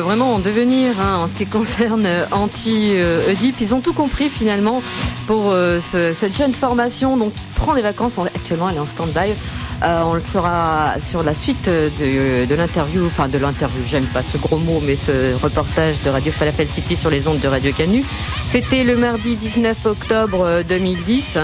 Vraiment 0.00 0.34
en 0.34 0.38
devenir 0.38 1.00
hein, 1.00 1.16
en 1.18 1.28
ce 1.28 1.34
qui 1.34 1.46
concerne 1.46 2.08
anti-Oedipe. 2.30 3.60
Ils 3.60 3.74
ont 3.74 3.80
tout 3.80 3.92
compris 3.92 4.28
finalement 4.28 4.82
pour 5.26 5.50
euh, 5.50 5.80
ce, 5.80 6.12
cette 6.12 6.36
jeune 6.36 6.54
formation 6.54 7.16
donc 7.16 7.34
qui 7.34 7.46
prend 7.54 7.74
des 7.74 7.82
vacances. 7.82 8.18
Actuellement, 8.18 8.70
elle 8.70 8.76
est 8.76 8.80
en 8.80 8.86
stand-by. 8.86 9.34
Euh, 9.82 10.02
on 10.04 10.14
le 10.14 10.20
saura 10.20 10.94
sur 11.00 11.22
la 11.22 11.34
suite 11.34 11.68
de, 11.68 12.54
l'interview, 12.54 13.06
enfin 13.06 13.28
de 13.28 13.38
l'interview, 13.38 13.82
j'aime 13.86 14.06
pas 14.06 14.22
ce 14.22 14.38
gros 14.38 14.56
mot, 14.56 14.80
mais 14.82 14.96
ce 14.96 15.34
reportage 15.34 16.00
de 16.00 16.08
Radio 16.08 16.32
Falafel 16.32 16.66
City 16.66 16.96
sur 16.96 17.10
les 17.10 17.28
ondes 17.28 17.40
de 17.40 17.48
Radio 17.48 17.72
Canu. 17.72 18.04
C'était 18.44 18.84
le 18.84 18.96
mardi 18.96 19.36
19 19.36 19.84
octobre 19.84 20.62
2010 20.66 21.38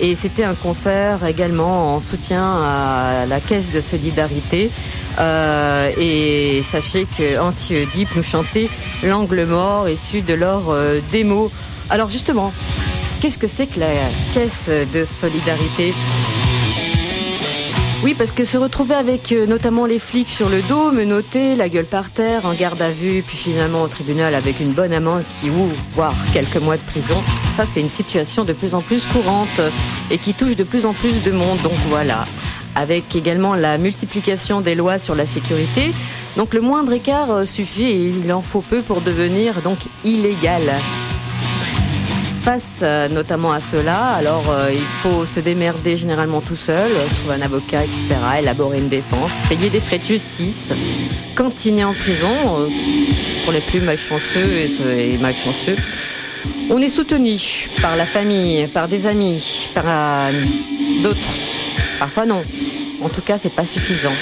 et 0.00 0.14
c'était 0.14 0.44
un 0.44 0.54
concert 0.54 1.26
également 1.26 1.94
en 1.94 2.00
soutien 2.00 2.42
à 2.42 3.26
la 3.26 3.40
caisse 3.40 3.70
de 3.70 3.80
solidarité. 3.80 4.70
Euh, 5.18 5.90
et 5.98 6.62
sachez 6.64 7.06
que 7.06 7.38
Anti-Oedipe 7.38 8.16
nous 8.16 8.22
chantait 8.22 8.68
L'angle 9.02 9.44
mort 9.44 9.88
issu 9.88 10.22
de 10.22 10.34
leur 10.34 10.70
euh, 10.70 11.00
démo. 11.12 11.50
Alors 11.90 12.08
justement, 12.08 12.52
qu'est-ce 13.20 13.38
que 13.38 13.46
c'est 13.46 13.66
que 13.66 13.80
la 13.80 14.08
caisse 14.32 14.68
de 14.70 15.04
solidarité? 15.04 15.92
Oui, 18.04 18.12
parce 18.12 18.32
que 18.32 18.44
se 18.44 18.58
retrouver 18.58 18.94
avec 18.94 19.32
euh, 19.32 19.46
notamment 19.46 19.86
les 19.86 19.98
flics 19.98 20.28
sur 20.28 20.50
le 20.50 20.60
dos, 20.60 20.92
me 20.92 21.04
noter, 21.04 21.56
la 21.56 21.70
gueule 21.70 21.86
par 21.86 22.10
terre, 22.10 22.44
en 22.44 22.52
garde 22.52 22.82
à 22.82 22.90
vue, 22.90 23.24
puis 23.26 23.38
finalement 23.38 23.80
au 23.80 23.88
tribunal 23.88 24.34
avec 24.34 24.60
une 24.60 24.74
bonne 24.74 24.92
amende 24.92 25.22
qui 25.40 25.48
ouvre, 25.48 25.74
voire 25.92 26.14
quelques 26.34 26.58
mois 26.58 26.76
de 26.76 26.82
prison, 26.82 27.22
ça 27.56 27.64
c'est 27.64 27.80
une 27.80 27.88
situation 27.88 28.44
de 28.44 28.52
plus 28.52 28.74
en 28.74 28.82
plus 28.82 29.06
courante 29.06 29.58
et 30.10 30.18
qui 30.18 30.34
touche 30.34 30.54
de 30.54 30.64
plus 30.64 30.84
en 30.84 30.92
plus 30.92 31.22
de 31.22 31.30
monde. 31.30 31.58
Donc 31.62 31.78
voilà, 31.88 32.26
avec 32.74 33.16
également 33.16 33.54
la 33.54 33.78
multiplication 33.78 34.60
des 34.60 34.74
lois 34.74 34.98
sur 34.98 35.14
la 35.14 35.24
sécurité. 35.24 35.92
Donc 36.36 36.52
le 36.52 36.60
moindre 36.60 36.92
écart 36.92 37.30
euh, 37.30 37.44
suffit 37.46 37.84
et 37.84 38.12
il 38.22 38.30
en 38.34 38.42
faut 38.42 38.60
peu 38.60 38.82
pour 38.82 39.00
devenir 39.00 39.62
donc 39.62 39.78
illégal. 40.04 40.74
Face 42.44 42.80
euh, 42.82 43.08
notamment 43.08 43.52
à 43.52 43.60
cela, 43.60 44.04
alors 44.08 44.50
euh, 44.50 44.70
il 44.70 44.84
faut 45.02 45.24
se 45.24 45.40
démerder 45.40 45.96
généralement 45.96 46.42
tout 46.42 46.56
seul, 46.56 46.90
trouver 47.16 47.36
un 47.36 47.40
avocat, 47.40 47.84
etc., 47.84 48.04
élaborer 48.38 48.80
une 48.80 48.90
défense, 48.90 49.32
payer 49.48 49.70
des 49.70 49.80
frais 49.80 49.98
de 49.98 50.04
justice, 50.04 50.70
cantiner 51.34 51.84
en 51.84 51.94
prison 51.94 52.68
pour 53.44 53.52
les 53.52 53.62
plus 53.62 53.80
malchanceux 53.80 54.66
et 54.94 55.16
malchanceux. 55.16 55.76
On 56.68 56.82
est 56.82 56.90
soutenu 56.90 57.38
par 57.80 57.96
la 57.96 58.04
famille, 58.04 58.66
par 58.66 58.88
des 58.88 59.06
amis, 59.06 59.70
par 59.74 59.86
d'autres 61.02 61.20
Parfois 61.98 62.26
non. 62.26 62.42
En 63.02 63.08
tout 63.08 63.22
cas, 63.22 63.38
c'est 63.38 63.48
pas 63.48 63.64
suffisant. 63.64 64.12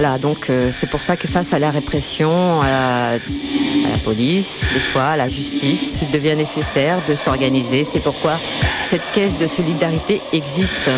Voilà, 0.00 0.16
donc 0.16 0.48
euh, 0.48 0.70
c'est 0.70 0.86
pour 0.86 1.02
ça 1.02 1.16
que 1.16 1.26
face 1.26 1.52
à 1.52 1.58
la 1.58 1.72
répression, 1.72 2.62
à 2.62 3.14
la, 3.14 3.98
police, 4.04 4.60
des 4.72 4.78
fois 4.78 5.06
à 5.06 5.16
la 5.16 5.26
justice, 5.26 5.98
il 6.02 6.12
devient 6.12 6.36
nécessaire 6.36 7.00
de 7.08 7.16
s'organiser. 7.16 7.82
C'est 7.82 7.98
pourquoi 7.98 8.38
cette 8.86 9.02
caisse 9.10 9.36
de 9.38 9.48
solidarité 9.48 10.22
existe 10.32 10.88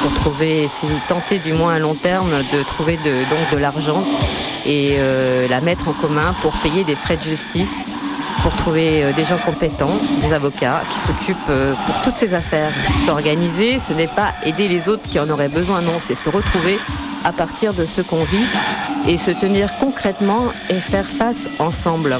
pour 0.00 0.14
trouver, 0.14 0.70
tenter 1.06 1.38
du 1.38 1.52
moins 1.52 1.74
à 1.74 1.78
long 1.78 1.94
terme 1.94 2.42
de 2.50 2.62
trouver 2.62 2.96
de, 2.96 3.28
donc 3.28 3.50
de 3.52 3.58
l'argent 3.58 4.02
et 4.64 4.94
euh, 4.96 5.46
la 5.46 5.60
mettre 5.60 5.88
en 5.88 5.92
commun 5.92 6.34
pour 6.40 6.52
payer 6.62 6.82
des 6.82 6.94
frais 6.94 7.18
de 7.18 7.22
justice 7.22 7.92
pour 8.42 8.54
trouver 8.54 9.04
euh, 9.04 9.12
des 9.12 9.26
gens 9.26 9.36
compétents, 9.36 9.98
des 10.22 10.32
avocats 10.32 10.80
qui 10.90 10.98
s'occupent 10.98 11.52
pour 11.86 12.02
toutes 12.02 12.16
ces 12.16 12.32
affaires. 12.32 12.72
S'organiser, 13.04 13.80
ce 13.80 13.92
n'est 13.92 14.06
pas 14.06 14.32
aider 14.46 14.66
les 14.66 14.88
autres 14.88 15.06
qui 15.10 15.20
en 15.20 15.28
auraient 15.28 15.50
besoin, 15.50 15.82
non, 15.82 15.98
c'est 16.00 16.14
se 16.14 16.30
retrouver 16.30 16.78
à 17.24 17.32
partir 17.32 17.74
de 17.74 17.86
ce 17.86 18.00
qu'on 18.00 18.24
vit 18.24 18.46
et 19.08 19.18
se 19.18 19.30
tenir 19.30 19.76
concrètement 19.78 20.52
et 20.70 20.80
faire 20.80 21.06
face 21.06 21.48
ensemble. 21.58 22.18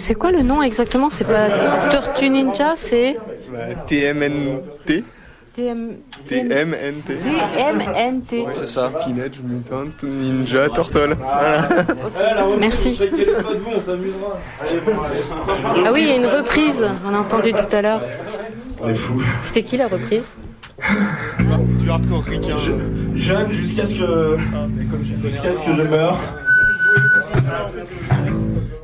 C'est 0.00 0.14
quoi 0.14 0.32
le 0.32 0.40
nom 0.40 0.62
exactement? 0.62 1.10
C'est 1.10 1.26
pas 1.26 1.50
Tortue 1.90 2.30
Ninja, 2.30 2.72
c'est 2.74 3.18
Bah, 3.52 3.74
TMNT 3.86 5.04
TM... 5.54 5.96
TMNT. 6.26 7.20
TMNT. 7.20 8.46
C'est 8.52 8.66
ça. 8.66 8.90
Teenage 9.04 9.40
Mutant 9.44 9.90
Ninja 10.02 10.70
Turtle. 10.70 11.16
Voilà. 11.18 11.68
Merci. 12.58 12.98
Ah 15.84 15.90
oui, 15.92 16.02
il 16.02 16.08
y 16.08 16.12
a 16.12 16.16
une 16.16 16.26
reprise, 16.26 16.86
on 17.04 17.14
a 17.14 17.18
entendu 17.18 17.52
tout 17.52 17.76
à 17.76 17.82
l'heure. 17.82 18.00
C'était 19.42 19.64
qui 19.64 19.76
la 19.76 19.88
reprise? 19.88 20.24
Du 21.78 21.90
hardcore 21.90 22.22
ricain. 22.22 22.56
Jeune 23.16 23.52
jusqu'à 23.52 23.84
ce 23.84 23.94
que 23.94 24.38
jusqu'à 25.22 25.52
ce 25.52 25.58
que 25.58 25.76
je 25.76 25.82
meure. 25.88 26.18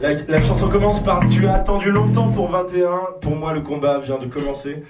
La, 0.01 0.41
chanson 0.43 0.69
commence 0.69 1.03
par 1.03 1.27
Tu 1.29 1.47
as 1.47 1.55
attendu 1.55 1.91
longtemps 1.91 2.31
pour 2.31 2.51
21. 2.51 3.21
Pour 3.23 3.35
moi, 3.35 3.55
le 3.55 3.63
combat 3.63 3.99
vient 3.99 4.19
de 4.19 4.27
commencer. 4.27 4.83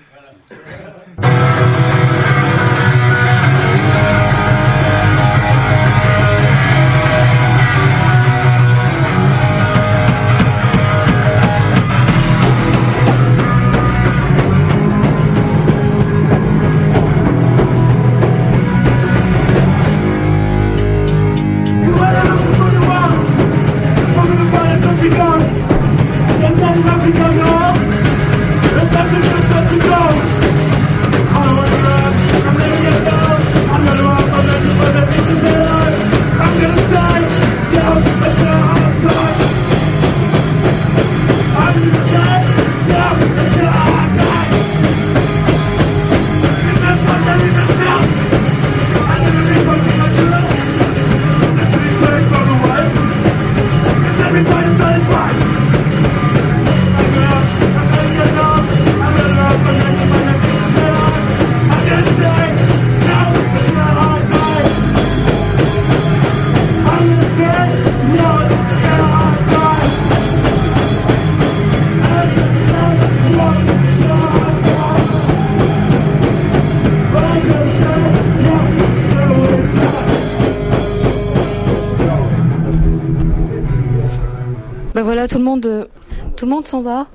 Tout 86.47 86.51
le 86.51 86.55
monde 86.59 86.69
s'en 86.69 86.81
va. 86.81 87.09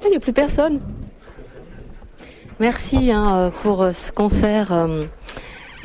Ah, 0.00 0.04
Il 0.06 0.10
n'y 0.10 0.16
a 0.16 0.20
plus 0.20 0.32
personne. 0.32 0.80
Merci 2.58 3.12
hein, 3.12 3.36
euh, 3.36 3.50
pour 3.50 3.82
euh, 3.82 3.92
ce 3.92 4.10
concert. 4.10 4.72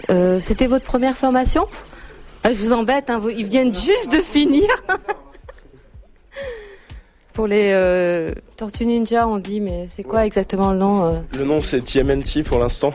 euh, 0.09 0.39
C'était 0.39 0.67
votre 0.67 0.85
première 0.85 1.17
formation? 1.17 1.65
Ah, 2.45 2.53
Je 2.53 2.59
vous 2.59 2.71
embête, 2.71 3.09
hein, 3.09 3.19
vous- 3.19 3.31
ils 3.31 3.47
viennent 3.49 3.75
juste 3.75 4.09
de 4.09 4.15
finir. 4.21 4.69
pour 7.33 7.47
les 7.47 7.71
euh, 7.73 8.31
Tortues 8.55 8.85
Ninja, 8.85 9.27
on 9.27 9.39
dit, 9.39 9.59
mais 9.59 9.89
c'est 9.93 10.03
quoi 10.03 10.25
exactement 10.25 10.71
le 10.71 10.77
nom 10.77 11.03
euh? 11.05 11.11
Le 11.37 11.43
nom 11.43 11.59
c'est 11.59 11.81
TMNT 11.81 12.43
pour 12.45 12.59
l'instant, 12.59 12.93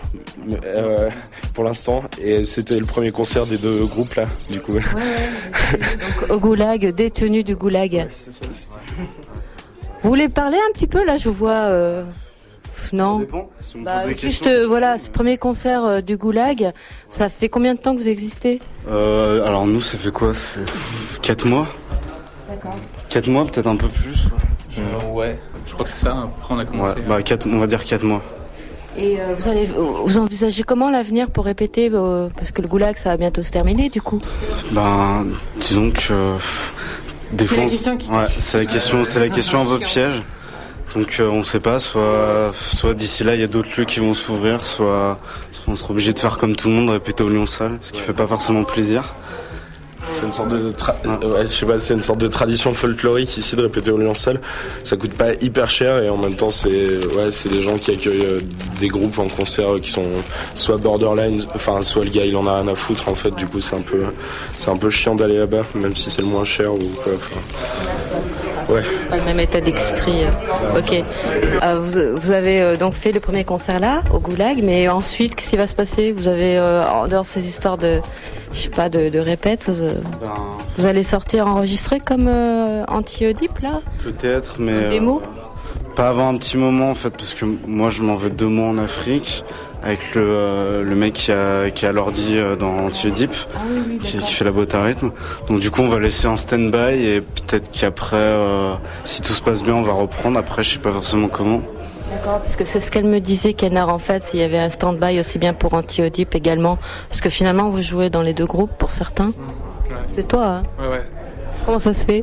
euh, 0.64 1.10
pour 1.52 1.64
l'instant, 1.64 2.04
et 2.22 2.46
c'était 2.46 2.78
le 2.78 2.86
premier 2.86 3.10
concert 3.10 3.44
des 3.44 3.58
deux 3.58 3.84
groupes 3.84 4.14
là, 4.14 4.24
du 4.48 4.60
coup. 4.60 4.72
Donc, 6.20 6.30
Au 6.30 6.38
goulag, 6.40 6.86
détenu 6.94 7.44
du 7.44 7.54
goulag. 7.54 8.08
Vous 10.02 10.08
voulez 10.10 10.28
parler 10.28 10.58
un 10.68 10.72
petit 10.72 10.86
peu 10.86 11.04
là 11.04 11.16
Je 11.16 11.28
vois. 11.28 11.50
euh, 11.50 12.04
Non. 12.92 13.26
Bah, 13.76 14.12
juste 14.14 14.46
euh, 14.46 14.66
voilà, 14.66 14.98
ce 14.98 15.08
premier 15.10 15.36
concert 15.38 15.84
euh, 15.84 16.00
du 16.00 16.16
goulag. 16.16 16.70
Ça 17.10 17.28
fait 17.28 17.48
combien 17.48 17.74
de 17.74 17.80
temps 17.80 17.94
que 17.94 18.00
vous 18.00 18.08
existez 18.08 18.60
Euh, 18.90 19.44
alors 19.46 19.66
nous, 19.66 19.82
ça 19.82 19.98
fait 19.98 20.12
quoi? 20.12 20.34
Ça 20.34 20.44
fait 20.46 21.20
4 21.22 21.46
mois 21.46 21.66
D'accord. 22.48 22.76
4 23.10 23.28
mois, 23.28 23.44
peut-être 23.44 23.66
un 23.66 23.76
peu 23.76 23.88
plus. 23.88 24.24
ouais, 25.12 25.38
je 25.66 25.72
crois 25.74 25.84
que 25.84 25.90
c'est 25.90 26.04
ça. 26.06 26.16
Après, 26.38 26.54
on 26.54 26.58
a 26.58 26.62
Ouais, 26.62 26.66
commencé. 26.70 27.00
bah, 27.08 27.22
quatre- 27.22 27.46
on 27.50 27.58
va 27.58 27.66
dire 27.66 27.84
4 27.84 28.04
mois. 28.04 28.22
Et 28.96 29.20
euh, 29.20 29.34
vous 29.36 29.48
allez, 29.48 29.66
vous 29.66 30.18
envisagez 30.18 30.62
comment 30.64 30.90
l'avenir 30.90 31.30
pour 31.30 31.44
répéter 31.44 31.88
euh, 31.92 32.28
Parce 32.34 32.50
que 32.50 32.62
le 32.62 32.68
goulag, 32.68 32.96
ça 32.96 33.10
va 33.10 33.16
bientôt 33.16 33.42
se 33.44 33.50
terminer, 33.50 33.90
du 33.90 34.00
coup? 34.02 34.18
Ben, 34.72 35.26
disons 35.60 35.90
que 35.90 36.36
des 37.32 37.46
C'est 37.46 37.56
la 37.56 37.62
on- 37.62 37.68
question 37.68 37.96
qui- 37.96 38.08
ouais, 38.10 38.26
c'est 38.38 38.58
la 38.58 38.66
question, 38.66 39.04
c'est 39.04 39.20
la 39.20 39.28
question 39.28 39.62
un 39.62 39.64
peu 39.66 39.78
piège. 39.84 40.22
Donc 40.94 41.16
euh, 41.20 41.28
on 41.28 41.44
sait 41.44 41.60
pas, 41.60 41.80
soit, 41.80 42.50
soit 42.54 42.94
d'ici 42.94 43.22
là 43.22 43.34
il 43.34 43.40
y 43.42 43.44
a 43.44 43.46
d'autres 43.46 43.68
lieux 43.76 43.84
qui 43.84 44.00
vont 44.00 44.14
s'ouvrir, 44.14 44.64
soit, 44.64 45.18
soit 45.52 45.64
on 45.72 45.76
sera 45.76 45.90
obligé 45.90 46.14
de 46.14 46.18
faire 46.18 46.38
comme 46.38 46.56
tout 46.56 46.68
le 46.68 46.74
monde, 46.74 46.88
répéter 46.88 47.22
au 47.22 47.28
Lyon 47.28 47.46
Salle, 47.46 47.78
ce 47.82 47.92
qui 47.92 48.00
fait 48.00 48.14
pas 48.14 48.26
forcément 48.26 48.64
plaisir. 48.64 49.14
C'est 50.18 50.26
une 50.26 50.32
sorte 50.32 50.48
de 50.48 50.74
ouais, 51.28 51.42
je 51.42 51.46
sais 51.46 51.64
pas, 51.64 51.78
c'est 51.78 51.94
une 51.94 52.02
sorte 52.02 52.18
de 52.18 52.26
tradition 52.26 52.74
folklorique 52.74 53.36
ici 53.36 53.54
de 53.54 53.62
répéter 53.62 53.92
au 53.92 53.98
Lyon-Salle. 53.98 54.40
Ça 54.82 54.96
coûte 54.96 55.14
pas 55.14 55.34
hyper 55.34 55.70
cher 55.70 56.02
et 56.02 56.08
en 56.08 56.16
même 56.16 56.34
temps 56.34 56.50
c'est 56.50 56.68
ouais, 56.68 57.30
c'est 57.30 57.48
des 57.48 57.62
gens 57.62 57.78
qui 57.78 57.92
accueillent 57.92 58.24
euh, 58.24 58.40
des 58.80 58.88
groupes 58.88 59.20
en 59.20 59.28
concert 59.28 59.74
qui 59.80 59.92
sont 59.92 60.02
soit 60.56 60.78
borderline, 60.78 61.46
enfin 61.54 61.82
soit 61.82 62.02
le 62.02 62.10
gars 62.10 62.24
il 62.24 62.36
en 62.36 62.48
a 62.48 62.56
rien 62.56 62.66
à 62.66 62.74
foutre 62.74 63.08
en 63.08 63.14
fait. 63.14 63.32
Du 63.36 63.46
coup 63.46 63.60
c'est 63.60 63.76
un 63.76 63.82
peu 63.82 64.00
c'est 64.56 64.72
un 64.72 64.76
peu 64.76 64.90
chiant 64.90 65.14
d'aller 65.14 65.38
là-bas, 65.38 65.62
même 65.76 65.94
si 65.94 66.10
c'est 66.10 66.22
le 66.22 66.28
moins 66.28 66.44
cher 66.44 66.74
ou 66.74 66.78
quoi. 66.78 67.12
Ouais. 68.68 68.82
Pas 69.10 69.16
le 69.16 69.24
même 69.24 69.40
état 69.40 69.60
d'esprit. 69.60 70.22
euh. 70.24 70.78
Ok. 70.78 71.02
Euh, 71.62 71.78
vous, 71.80 72.18
vous 72.20 72.30
avez 72.30 72.60
euh, 72.60 72.76
donc 72.76 72.94
fait 72.94 73.12
le 73.12 73.20
premier 73.20 73.44
concert 73.44 73.80
là, 73.80 74.02
au 74.12 74.18
Goulag, 74.18 74.62
mais 74.62 74.88
ensuite, 74.88 75.34
qu'est-ce 75.34 75.50
qui 75.50 75.56
va 75.56 75.66
se 75.66 75.74
passer? 75.74 76.12
Vous 76.12 76.28
avez, 76.28 76.56
euh, 76.58 76.88
en 76.88 77.08
dehors 77.08 77.22
de 77.22 77.26
ces 77.28 77.46
histoires 77.48 77.78
de, 77.78 78.00
je 78.52 78.58
sais 78.60 78.68
pas, 78.70 78.88
de, 78.88 79.08
de 79.08 79.18
répète, 79.18 79.64
vous, 79.68 79.82
euh, 79.82 79.92
Ben, 80.20 80.30
vous 80.76 80.86
allez 80.86 81.02
sortir 81.02 81.46
enregistré 81.46 82.00
comme 82.00 82.26
euh, 82.28 82.84
anti-Oedipe 82.88 83.58
là? 83.60 83.80
Peut-être, 84.02 84.56
mais 84.58 84.88
Des 84.88 85.00
mots? 85.00 85.22
pas 85.96 86.10
avant 86.10 86.28
un 86.28 86.36
petit 86.38 86.56
moment 86.56 86.90
en 86.90 86.94
fait, 86.94 87.10
parce 87.10 87.34
que 87.34 87.44
moi 87.66 87.90
je 87.90 88.02
m'en 88.02 88.14
vais 88.14 88.30
deux 88.30 88.46
mois 88.46 88.68
en 88.68 88.78
Afrique 88.78 89.44
avec 89.82 90.14
le, 90.14 90.22
euh, 90.24 90.82
le 90.82 90.94
mec 90.96 91.14
qui 91.14 91.32
a, 91.32 91.70
qui 91.70 91.86
a 91.86 91.92
l'ordi 91.92 92.36
euh, 92.36 92.56
dans 92.56 92.86
Antiodip, 92.86 93.30
Ah 93.54 93.60
oui, 93.70 93.82
oui, 93.88 93.98
qui, 93.98 94.18
fait 94.18 94.44
la 94.44 94.50
boîte 94.50 94.74
à 94.74 94.82
rythme. 94.82 95.12
Donc 95.48 95.60
du 95.60 95.70
coup 95.70 95.82
on 95.82 95.88
va 95.88 95.98
laisser 95.98 96.26
en 96.26 96.36
stand-by 96.36 96.94
et 97.04 97.20
peut-être 97.20 97.70
qu'après, 97.70 98.16
euh, 98.16 98.74
si 99.04 99.22
tout 99.22 99.32
se 99.32 99.42
passe 99.42 99.62
bien, 99.62 99.74
on 99.74 99.82
va 99.82 99.92
reprendre. 99.92 100.38
Après, 100.38 100.62
je 100.62 100.72
sais 100.74 100.78
pas 100.78 100.92
forcément 100.92 101.28
comment. 101.28 101.60
D'accord, 102.10 102.38
parce 102.38 102.56
que 102.56 102.64
c'est 102.64 102.80
ce 102.80 102.90
qu'elle 102.90 103.04
me 103.06 103.20
disait, 103.20 103.52
Kenard, 103.52 103.90
en 103.90 103.98
fait, 103.98 104.22
s'il 104.22 104.40
y 104.40 104.42
avait 104.42 104.58
un 104.58 104.70
stand-by 104.70 105.20
aussi 105.20 105.38
bien 105.38 105.52
pour 105.52 105.74
Anti-Oedipe 105.74 106.34
également. 106.34 106.78
Parce 107.10 107.20
que 107.20 107.28
finalement, 107.28 107.68
vous 107.68 107.82
jouez 107.82 108.08
dans 108.08 108.22
les 108.22 108.32
deux 108.32 108.46
groupes 108.46 108.72
pour 108.78 108.92
certains. 108.92 109.32
C'est 110.08 110.26
toi, 110.26 110.44
hein 110.46 110.62
Ouais, 110.80 110.88
ouais. 110.88 111.04
Comment 111.66 111.78
ça 111.78 111.92
se 111.92 112.06
fait? 112.06 112.22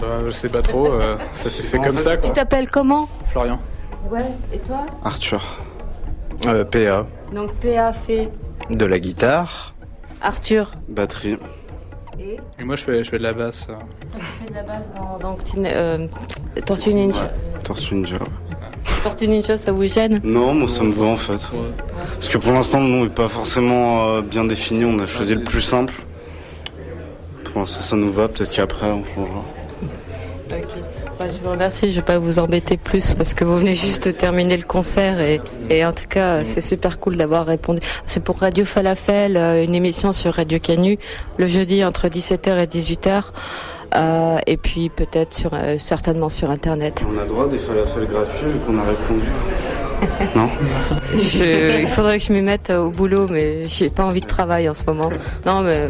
Bah, 0.00 0.06
je 0.26 0.30
sais 0.30 0.48
pas 0.48 0.62
trop. 0.62 0.86
euh, 0.86 1.16
ça 1.34 1.50
s'est 1.50 1.62
fait 1.64 1.78
comme 1.78 1.98
ça, 1.98 2.16
Tu 2.16 2.30
t'appelles 2.30 2.68
comment? 2.68 3.08
Florian. 3.28 3.58
Ouais, 4.10 4.26
et 4.52 4.58
toi? 4.58 4.86
Arthur. 5.04 5.42
Euh, 6.46 6.64
PA. 6.64 7.06
Donc 7.34 7.52
PA 7.54 7.92
fait 7.92 8.30
De 8.70 8.84
la 8.84 8.98
guitare. 8.98 9.74
Arthur. 10.20 10.72
Batterie. 10.88 11.38
Et 12.18 12.38
Et 12.58 12.64
moi, 12.64 12.76
je 12.76 12.84
fais, 12.84 13.04
je 13.04 13.10
fais 13.10 13.18
de 13.18 13.22
la 13.22 13.32
basse. 13.32 13.66
euh. 13.68 13.74
tu 14.18 14.24
fais 14.44 14.50
de 14.50 14.54
la 14.54 14.62
basse 14.62 14.90
dans, 14.94 15.18
dans 15.18 15.36
euh, 15.64 16.06
Tortue 16.64 16.94
Ninja. 16.94 17.28
Tortue 17.64 17.94
Ninja. 17.94 18.14
ouais. 18.16 18.20
Tortue 19.02 19.28
Ninja, 19.28 19.58
ça 19.58 19.72
vous 19.72 19.84
gêne? 19.84 20.20
Non, 20.24 20.54
moi 20.54 20.68
ça 20.68 20.82
me 20.82 20.92
va 20.92 21.06
en 21.06 21.16
fait. 21.16 21.40
Parce 22.14 22.28
que 22.28 22.38
pour 22.38 22.52
l'instant, 22.52 22.80
le 22.80 22.86
nom 22.86 23.02
n'est 23.04 23.10
pas 23.10 23.28
forcément 23.28 24.06
euh, 24.06 24.22
bien 24.22 24.44
défini. 24.44 24.84
On 24.84 24.98
a 24.98 25.06
choisi 25.06 25.34
le 25.34 25.44
plus 25.44 25.60
simple. 25.60 25.94
Pour 27.44 27.60
l'instant, 27.60 27.82
ça 27.82 27.96
nous 27.96 28.10
va. 28.12 28.28
Peut-être 28.28 28.50
qu'après, 28.50 28.86
on 28.86 29.04
changera. 29.04 29.44
Je 31.20 31.42
vous 31.42 31.50
remercie, 31.50 31.86
je 31.86 31.90
ne 31.92 31.96
vais 31.96 32.02
pas 32.02 32.18
vous 32.18 32.38
embêter 32.38 32.76
plus 32.76 33.14
parce 33.14 33.34
que 33.34 33.44
vous 33.44 33.56
venez 33.58 33.74
juste 33.74 34.06
de 34.06 34.12
terminer 34.12 34.56
le 34.56 34.64
concert 34.64 35.20
et, 35.20 35.40
et 35.70 35.84
en 35.84 35.92
tout 35.92 36.06
cas 36.08 36.44
c'est 36.44 36.60
super 36.60 36.98
cool 37.00 37.16
d'avoir 37.16 37.46
répondu. 37.46 37.80
C'est 38.06 38.22
pour 38.22 38.38
Radio 38.38 38.64
Falafel, 38.64 39.36
euh, 39.36 39.64
une 39.64 39.74
émission 39.74 40.12
sur 40.12 40.34
Radio 40.34 40.58
Canu, 40.58 40.98
le 41.38 41.46
jeudi 41.46 41.84
entre 41.84 42.08
17h 42.08 42.58
et 42.62 42.66
18h. 42.66 43.22
euh, 43.94 44.38
et 44.46 44.56
puis 44.56 44.88
peut-être 44.90 45.32
sur 45.32 45.50
euh, 45.54 45.78
certainement 45.78 46.28
sur 46.28 46.50
internet. 46.50 47.02
On 47.12 47.18
a 47.18 47.22
le 47.22 47.28
droit 47.28 47.48
des 47.48 47.58
falafels 47.58 48.06
gratuits 48.06 48.46
vu 48.52 48.58
qu'on 48.66 48.78
a 48.78 48.82
répondu. 48.82 49.26
non 50.36 50.48
Je- 51.16 51.80
il 51.80 51.88
faudrait 51.88 52.18
que 52.18 52.24
je 52.24 52.32
m'y 52.32 52.42
mette 52.42 52.70
au 52.70 52.90
boulot, 52.90 53.26
mais 53.30 53.64
j'ai 53.64 53.88
pas 53.88 54.04
envie 54.04 54.20
de 54.20 54.26
travail 54.26 54.68
en 54.68 54.74
ce 54.74 54.84
moment. 54.86 55.10
Non, 55.46 55.62
mais 55.62 55.88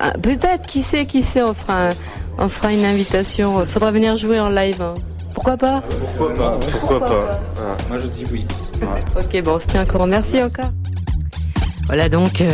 euh, 0.00 0.10
peut-être, 0.22 0.64
qui 0.66 0.82
sait, 0.82 1.06
qui 1.06 1.22
sait, 1.22 1.42
on 1.42 1.54
fera, 1.54 1.88
un- 1.88 1.92
on 2.38 2.48
fera 2.48 2.72
une 2.72 2.84
invitation. 2.84 3.64
Faudra 3.66 3.90
venir 3.90 4.16
jouer 4.16 4.40
en 4.40 4.48
live. 4.48 4.80
hein. 4.82 4.94
Pourquoi 5.34 5.56
pas? 5.56 5.82
Pourquoi 6.16 6.34
pas? 6.34 6.58
Pourquoi 6.80 7.00
pas? 7.00 7.40
Moi 7.88 7.98
je 8.00 8.06
dis 8.08 8.24
oui. 8.32 8.46
Ok, 9.16 9.42
bon, 9.42 9.58
c'était 9.60 9.78
encore. 9.80 10.06
Merci 10.06 10.42
encore. 10.42 10.70
Voilà 11.86 12.08
donc. 12.08 12.40
euh, 12.40 12.48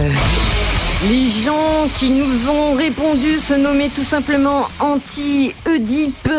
les 1.09 1.29
gens 1.29 1.87
qui 1.99 2.11
nous 2.11 2.49
ont 2.49 2.75
répondu 2.75 3.39
se 3.39 3.53
nommaient 3.55 3.91
tout 3.91 4.05
simplement 4.05 4.67
Anti-Oedipe 4.81 6.31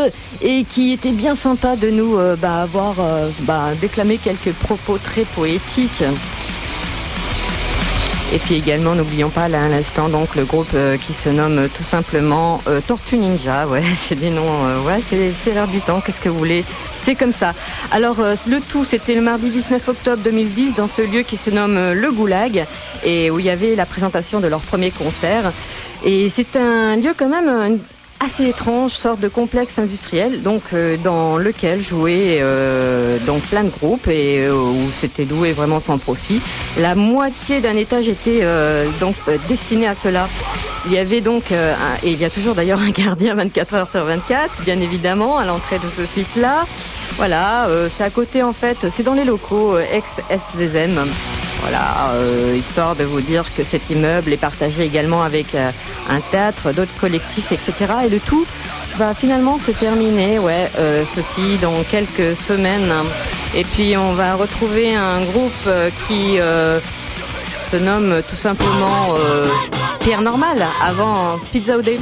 et 0.42 0.64
qui 0.64 0.92
étaient 0.94 1.12
bien 1.12 1.36
sympas 1.36 1.76
de 1.76 1.90
nous 1.92 2.18
euh, 2.18 2.36
bah, 2.36 2.62
avoir 2.64 2.96
euh, 3.00 3.30
bah, 3.42 3.70
déclamé 3.80 4.18
quelques 4.18 4.54
propos 4.54 4.98
très 4.98 5.24
poétiques. 5.24 6.04
Et 8.34 8.40
puis 8.40 8.56
également, 8.56 8.96
n'oublions 8.96 9.30
pas 9.30 9.48
là 9.48 9.64
à 9.64 9.68
l'instant 9.68 10.10
donc 10.10 10.36
le 10.36 10.46
groupe 10.46 10.72
euh, 10.74 10.98
qui 10.98 11.14
se 11.14 11.30
nomme 11.30 11.58
euh, 11.60 11.68
tout 11.74 11.84
simplement 11.84 12.62
euh, 12.68 12.82
Tortue 12.86 13.18
Ninja. 13.18 13.68
Ouais, 13.76 13.84
c'est 14.08 14.16
des 14.16 14.30
noms. 14.30 14.66
euh, 14.66 14.82
ouais, 14.82 15.02
c'est 15.10 15.54
l'air 15.54 15.68
du 15.68 15.80
temps. 15.80 16.02
Qu'est-ce 16.02 16.20
que 16.20 16.30
vous 16.30 16.40
voulez? 16.40 16.66
C'est 16.98 17.16
comme 17.16 17.34
ça. 17.34 17.54
Alors 17.92 18.20
euh, 18.20 18.36
le 18.48 18.60
tout, 18.62 18.84
c'était 18.84 19.14
le 19.16 19.22
mardi 19.22 19.50
19 19.50 19.88
octobre 19.88 20.22
2010 20.24 20.74
dans 20.76 20.88
ce 20.88 21.02
lieu 21.04 21.22
qui 21.22 21.38
se 21.38 21.50
nomme 21.50 21.78
euh, 21.78 21.94
le 21.94 22.12
Goulag 22.12 22.66
et 23.04 23.30
où 23.30 23.40
il 23.40 23.46
y 23.46 23.50
avait 23.50 23.76
la 23.76 23.86
présentation 23.86 24.40
de 24.40 24.48
leur 24.48 24.62
premier 24.62 24.92
concert. 24.92 25.52
Et 26.04 26.30
c'est 26.30 26.56
un 26.56 26.96
lieu 26.98 27.14
quand 27.16 27.30
même 27.30 27.80
assez 28.20 28.48
étrange, 28.48 28.92
sorte 28.92 29.20
de 29.20 29.28
complexe 29.28 29.78
industriel, 29.78 30.42
donc 30.42 30.62
euh, 30.74 30.98
dans 30.98 31.38
lequel 31.38 31.82
jouaient 31.82 32.40
euh, 32.42 33.18
donc 33.20 33.44
plein 33.44 33.64
de 33.64 33.70
groupes 33.70 34.08
et 34.08 34.46
euh, 34.48 34.54
où 34.56 34.90
c'était 35.00 35.26
loué 35.26 35.52
vraiment 35.52 35.80
sans 35.80 35.98
profit. 35.98 36.42
La 36.78 36.96
moitié 36.96 37.60
d'un 37.62 37.76
étage 37.76 38.08
était 38.08 38.40
euh, 38.44 38.88
donc 39.00 39.16
euh, 39.28 39.38
destiné 39.48 39.88
à 39.88 39.94
cela. 39.94 40.28
Il 40.88 40.94
y 40.94 40.98
avait 40.98 41.22
donc, 41.22 41.52
un- 41.52 41.76
et 42.04 42.12
il 42.12 42.20
y 42.20 42.26
a 42.26 42.30
toujours 42.30 42.54
d'ailleurs 42.56 42.80
un 42.80 42.92
gardien 42.92 43.36
24 43.36 43.74
heures 43.74 43.90
sur 43.90 44.04
24, 44.06 44.62
bien 44.64 44.80
évidemment, 44.80 45.38
à 45.38 45.46
l'entrée 45.46 45.78
de 45.80 45.90
ce 45.96 46.06
site-là. 46.06 46.66
Voilà, 47.18 47.68
c'est 47.96 48.04
à 48.04 48.10
côté 48.10 48.44
en 48.44 48.54
fait, 48.54 48.78
c'est 48.92 49.04
dans 49.04 49.14
les 49.14 49.24
locaux 49.24 49.76
euh, 49.76 49.84
ex-SVZM. 49.94 51.06
Voilà, 51.68 52.12
euh, 52.12 52.56
histoire 52.56 52.96
de 52.96 53.04
vous 53.04 53.22
dire 53.22 53.44
que 53.56 53.64
cet 53.64 53.90
immeuble 53.90 54.32
est 54.32 54.38
partagé 54.38 54.84
également 54.84 55.24
avec 55.24 55.56
euh, 55.56 55.72
un 56.08 56.20
théâtre, 56.20 56.72
d'autres 56.72 56.94
collectifs, 57.02 57.52
etc. 57.52 57.74
Et 58.06 58.10
le 58.10 58.20
tout 58.20 58.46
va 58.98 59.16
finalement 59.16 59.58
se 59.58 59.72
terminer, 59.72 60.38
ouais, 60.38 60.70
euh, 60.78 61.04
ceci 61.16 61.58
dans 61.58 61.82
quelques 61.82 62.38
semaines. 62.38 62.94
Et 63.56 63.64
puis 63.64 63.98
on 63.98 64.14
va 64.14 64.36
retrouver 64.36 64.96
un 64.96 65.24
groupe 65.24 65.68
qui 66.08 66.38
se 67.72 67.78
nomme 67.78 68.22
tout 68.30 68.36
simplement 68.36 69.16
Pierre 70.02 70.22
Normal, 70.22 70.68
avant 70.84 71.40
Pizza 71.52 71.78
OD. 71.78 71.98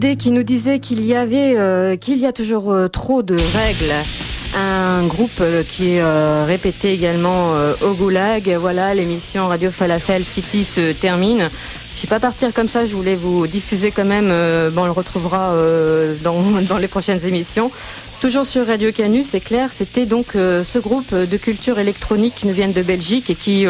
Qui 0.00 0.30
nous 0.30 0.42
disait 0.42 0.80
qu'il 0.80 1.04
y 1.04 1.14
avait, 1.14 1.58
euh, 1.58 1.96
qu'il 1.96 2.18
y 2.18 2.26
a 2.26 2.32
toujours 2.32 2.72
euh, 2.72 2.88
trop 2.88 3.22
de 3.22 3.34
règles. 3.34 3.92
Un 4.56 5.06
groupe 5.06 5.40
euh, 5.40 5.62
qui 5.62 5.94
est 5.94 6.00
euh, 6.00 6.44
répété 6.46 6.92
également 6.92 7.54
euh, 7.54 7.74
au 7.82 7.92
Goulag. 7.92 8.48
Voilà, 8.58 8.94
l'émission 8.94 9.46
Radio 9.46 9.70
Falafel 9.70 10.24
City 10.24 10.64
se 10.64 10.92
termine. 10.92 11.50
Je 11.96 12.02
vais 12.02 12.08
pas 12.08 12.18
partir 12.18 12.52
comme 12.54 12.68
ça, 12.68 12.86
je 12.86 12.96
voulais 12.96 13.14
vous 13.14 13.46
diffuser 13.46 13.90
quand 13.90 14.06
même, 14.06 14.28
bon, 14.72 14.82
on 14.82 14.86
le 14.86 14.90
retrouvera 14.90 15.54
dans, 16.22 16.40
dans 16.68 16.78
les 16.78 16.88
prochaines 16.88 17.26
émissions. 17.26 17.70
Toujours 18.22 18.46
sur 18.46 18.66
Radio 18.66 18.90
Canu, 18.90 19.22
c'est 19.22 19.40
clair, 19.40 19.68
c'était 19.76 20.06
donc 20.06 20.28
ce 20.32 20.78
groupe 20.78 21.14
de 21.14 21.36
culture 21.36 21.78
électronique 21.78 22.36
qui 22.36 22.46
nous 22.46 22.54
viennent 22.54 22.72
de 22.72 22.80
Belgique 22.80 23.28
et 23.28 23.34
qui 23.34 23.66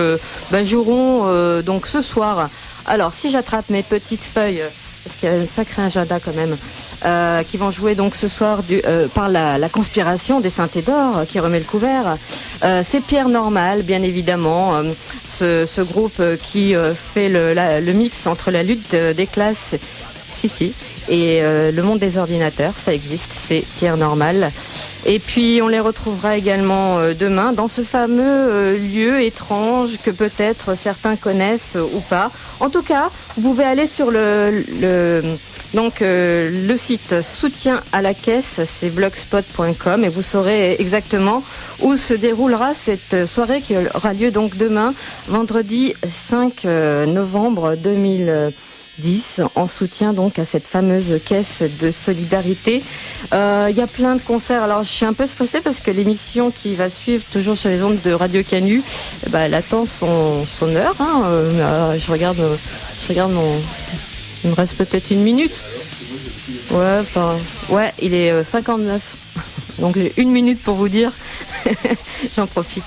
bah, 0.53 0.63
joueront 0.63 1.61
donc 1.63 1.89
ce 1.89 2.03
soir. 2.03 2.51
Alors, 2.87 3.15
si 3.15 3.31
j'attrape 3.31 3.69
mes 3.69 3.83
petites 3.83 4.25
feuilles, 4.25 4.63
parce 5.05 5.17
qu'il 5.17 5.29
y 5.29 5.33
a 5.33 5.37
un 5.37 5.47
sacré 5.47 5.83
agenda 5.83 6.19
quand 6.21 6.35
même, 6.35 6.57
euh, 7.05 7.43
qui 7.43 7.57
vont 7.57 7.71
jouer 7.71 7.95
donc 7.95 8.15
ce 8.15 8.29
soir 8.29 8.63
euh, 8.71 9.09
par 9.09 9.29
la, 9.29 9.69
conspiration 9.69 10.41
des 10.41 10.51
Synthés 10.51 10.83
d'Or 10.83 11.19
euh, 11.19 11.25
qui 11.25 11.41
remet 11.41 11.59
le 11.59 11.65
couvert. 11.65 12.17
C'est 12.85 13.03
Pierre 13.03 13.29
Normal, 13.29 13.83
bien 13.83 14.03
évidemment, 14.03 14.83
ce, 15.27 15.81
groupe 15.81 16.23
qui 16.43 16.75
fait 16.95 17.29
le, 17.29 17.93
mix 17.93 18.27
entre 18.27 18.51
la 18.51 18.63
lutte 18.63 18.95
des 18.95 19.27
classes, 19.27 19.77
si, 20.41 20.49
si. 20.49 20.73
Et 21.11 21.43
euh, 21.43 21.71
Le 21.71 21.83
Monde 21.83 21.99
des 21.99 22.17
Ordinateurs, 22.17 22.73
ça 22.83 22.95
existe, 22.95 23.29
c'est 23.47 23.63
Pierre 23.77 23.99
Normal. 23.99 24.53
Et 25.05 25.19
puis 25.19 25.61
on 25.63 25.69
les 25.69 25.81
retrouvera 25.81 26.39
également 26.39 26.99
euh, 26.99 27.13
demain 27.13 27.53
dans 27.53 27.69
ce 27.69 27.83
fameux 27.83 28.23
euh, 28.25 28.79
lieu 28.79 29.21
étrange 29.21 29.99
que 30.03 30.11
peut-être 30.11 30.79
certains 30.79 31.17
connaissent 31.17 31.77
ou 31.77 32.01
pas. 32.01 32.31
En 32.59 32.71
tout 32.71 32.81
cas, 32.81 33.11
vous 33.37 33.51
pouvez 33.51 33.65
aller 33.65 33.87
sur 33.87 34.11
le, 34.11 35.23
donc 35.75 35.97
le 36.01 36.77
site 36.79 37.21
soutien 37.21 37.83
à 37.93 38.01
la 38.01 38.15
caisse, 38.15 38.61
c'est 38.65 38.89
blogspot.com 38.89 40.05
et 40.05 40.09
vous 40.09 40.23
saurez 40.23 40.77
exactement 40.79 41.43
où 41.81 41.99
se 41.99 42.15
déroulera 42.15 42.73
cette 42.73 43.27
soirée 43.27 43.61
qui 43.61 43.75
aura 43.77 44.15
lieu 44.15 44.31
donc 44.31 44.57
demain, 44.57 44.95
vendredi 45.29 45.95
5 46.09 46.65
novembre 46.65 47.77
2020 47.77 48.53
en 49.55 49.67
soutien 49.67 50.13
donc 50.13 50.39
à 50.39 50.45
cette 50.45 50.67
fameuse 50.67 51.21
caisse 51.25 51.63
de 51.81 51.91
solidarité. 51.91 52.83
Euh, 53.33 53.69
il 53.71 53.77
y 53.77 53.81
a 53.81 53.87
plein 53.87 54.17
de 54.17 54.21
concerts. 54.21 54.63
Alors 54.63 54.83
je 54.83 54.89
suis 54.89 55.07
un 55.07 55.13
peu 55.13 55.27
stressée 55.27 55.61
parce 55.61 55.81
que 55.81 55.91
l'émission 55.91 56.51
qui 56.51 56.75
va 56.75 56.91
suivre 56.91 57.25
toujours 57.31 57.57
sur 57.57 57.69
les 57.69 57.83
ondes 57.83 58.01
de 58.05 58.13
Radio 58.13 58.43
Canu, 58.43 58.83
eh 59.27 59.31
ben, 59.31 59.41
elle 59.41 59.55
attend 59.55 59.87
son, 59.87 60.45
heure. 60.63 60.97
Hein. 61.01 61.23
Euh, 61.27 61.53
euh, 61.61 61.99
je 61.99 62.11
regarde, 62.11 62.43
je 63.03 63.09
regarde 63.09 63.33
mon. 63.33 63.53
Il 64.45 64.51
me 64.51 64.55
reste 64.55 64.75
peut-être 64.75 65.11
une 65.11 65.23
minute. 65.23 65.61
Ouais, 66.71 67.93
il 68.01 68.15
est 68.15 68.45
59. 68.45 69.03
Donc 69.79 69.97
j'ai 69.97 70.13
une 70.17 70.31
minute 70.31 70.63
pour 70.63 70.75
vous 70.75 70.89
dire. 70.89 71.13
J'en 72.37 72.47
profite 72.47 72.85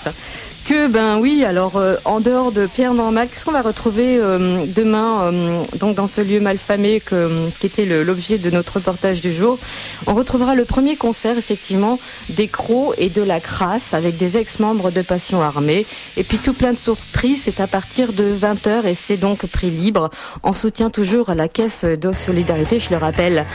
que 0.63 0.87
ben 0.87 1.19
oui, 1.19 1.43
alors 1.43 1.77
euh, 1.77 1.95
en 2.05 2.19
dehors 2.19 2.51
de 2.51 2.65
Pierre 2.65 2.93
Normal, 2.93 3.27
qu'est-ce 3.27 3.43
qu'on 3.43 3.51
va 3.51 3.61
retrouver 3.61 4.17
euh, 4.17 4.65
demain 4.67 5.23
euh, 5.23 5.63
donc 5.79 5.95
dans 5.95 6.07
ce 6.07 6.21
lieu 6.21 6.39
malfamé 6.39 6.99
que, 6.99 7.49
qui 7.59 7.65
était 7.65 7.85
l'objet 7.85 8.37
de 8.37 8.49
notre 8.49 8.73
reportage 8.73 9.21
du 9.21 9.33
jour? 9.33 9.59
On 10.07 10.13
retrouvera 10.13 10.55
le 10.55 10.65
premier 10.65 10.95
concert 10.95 11.37
effectivement 11.37 11.99
des 12.29 12.47
Crocs 12.47 12.95
et 12.97 13.09
de 13.09 13.21
la 13.21 13.39
Crasse 13.39 13.93
avec 13.93 14.17
des 14.17 14.37
ex-membres 14.37 14.91
de 14.91 15.01
Passion 15.01 15.41
Armée. 15.41 15.85
Et 16.17 16.23
puis 16.23 16.37
tout 16.37 16.53
plein 16.53 16.73
de 16.73 16.77
surprises, 16.77 17.43
c'est 17.43 17.59
à 17.59 17.67
partir 17.67 18.13
de 18.13 18.33
20h 18.33 18.85
et 18.85 18.95
c'est 18.95 19.17
donc 19.17 19.45
prix 19.47 19.69
libre. 19.69 20.11
En 20.43 20.53
soutien 20.53 20.89
toujours 20.89 21.33
la 21.33 21.47
caisse 21.47 21.83
de 21.83 22.11
solidarité, 22.11 22.79
je 22.79 22.89
le 22.91 22.97
rappelle. 22.97 23.45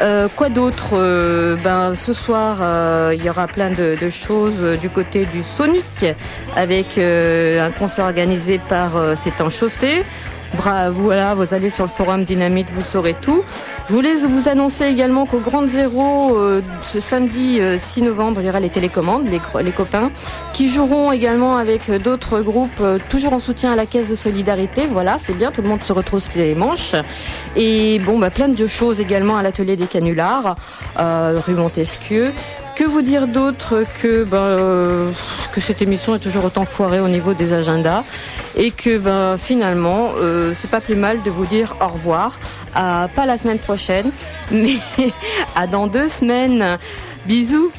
Euh, 0.00 0.28
quoi 0.34 0.48
d'autre 0.48 0.90
Euh, 0.94 1.56
Ben 1.62 1.94
ce 1.94 2.12
soir, 2.12 2.58
euh, 2.60 3.14
il 3.16 3.24
y 3.24 3.30
aura 3.30 3.46
plein 3.46 3.70
de, 3.70 3.96
choses 4.10 4.78
du 4.80 4.90
côté 4.90 5.26
du 5.26 5.42
Sonic 5.42 6.04
avec 6.56 6.98
un 6.98 7.70
concert 7.70 8.04
organisé 8.04 8.58
par 8.58 8.90
C'est 9.16 9.40
en 9.40 9.50
chaussée. 9.50 10.04
Bra 10.54 10.90
voilà, 10.90 11.34
vous 11.34 11.52
allez 11.52 11.70
sur 11.70 11.84
le 11.84 11.90
forum 11.90 12.24
Dynamite, 12.24 12.68
vous 12.72 12.82
saurez 12.82 13.14
tout. 13.14 13.42
Je 13.86 13.92
voulais 13.92 14.14
vous 14.14 14.48
annoncer 14.48 14.86
également 14.86 15.26
qu'au 15.26 15.40
Grand 15.40 15.66
Zéro, 15.68 16.38
euh, 16.38 16.62
ce 16.90 17.00
samedi 17.00 17.60
euh, 17.60 17.78
6 17.78 18.00
novembre, 18.00 18.40
il 18.40 18.46
y 18.46 18.48
aura 18.48 18.58
les 18.58 18.70
télécommandes, 18.70 19.28
les, 19.28 19.72
copains, 19.72 20.10
qui 20.54 20.70
joueront 20.70 21.12
également 21.12 21.58
avec 21.58 21.90
euh, 21.90 21.98
d'autres 21.98 22.40
groupes, 22.40 22.70
euh, 22.80 22.98
toujours 23.10 23.34
en 23.34 23.40
soutien 23.40 23.72
à 23.72 23.76
la 23.76 23.84
caisse 23.84 24.08
de 24.08 24.14
solidarité. 24.14 24.86
Voilà, 24.90 25.18
c'est 25.18 25.34
bien, 25.34 25.52
tout 25.52 25.60
le 25.60 25.68
monde 25.68 25.82
se 25.82 25.92
retrousse 25.92 26.34
les 26.34 26.54
manches. 26.54 26.94
Et 27.56 27.98
bon, 27.98 28.18
bah, 28.18 28.30
plein 28.30 28.48
de 28.48 28.66
choses 28.66 29.00
également 29.00 29.36
à 29.36 29.42
l'atelier 29.42 29.76
des 29.76 29.86
canulars, 29.86 30.56
euh, 30.98 31.38
rue 31.46 31.54
Montesquieu. 31.54 32.32
Que 32.76 32.84
vous 32.84 33.02
dire 33.02 33.28
d'autre 33.28 33.84
que 34.02 34.24
ben, 34.24 34.36
euh, 34.36 35.12
que 35.52 35.60
cette 35.60 35.80
émission 35.80 36.16
est 36.16 36.18
toujours 36.18 36.44
autant 36.44 36.64
foirée 36.64 36.98
au 36.98 37.06
niveau 37.06 37.32
des 37.32 37.52
agendas 37.52 38.02
et 38.56 38.72
que 38.72 38.98
ben 38.98 39.36
finalement 39.38 40.10
euh, 40.16 40.54
c'est 40.58 40.70
pas 40.70 40.80
plus 40.80 40.96
mal 40.96 41.22
de 41.22 41.30
vous 41.30 41.46
dire 41.46 41.76
au 41.80 41.86
revoir, 41.86 42.40
à, 42.74 43.08
pas 43.14 43.26
la 43.26 43.38
semaine 43.38 43.60
prochaine, 43.60 44.10
mais 44.50 44.78
à 45.54 45.68
dans 45.68 45.86
deux 45.86 46.08
semaines. 46.08 46.78
Bisous. 47.26 47.70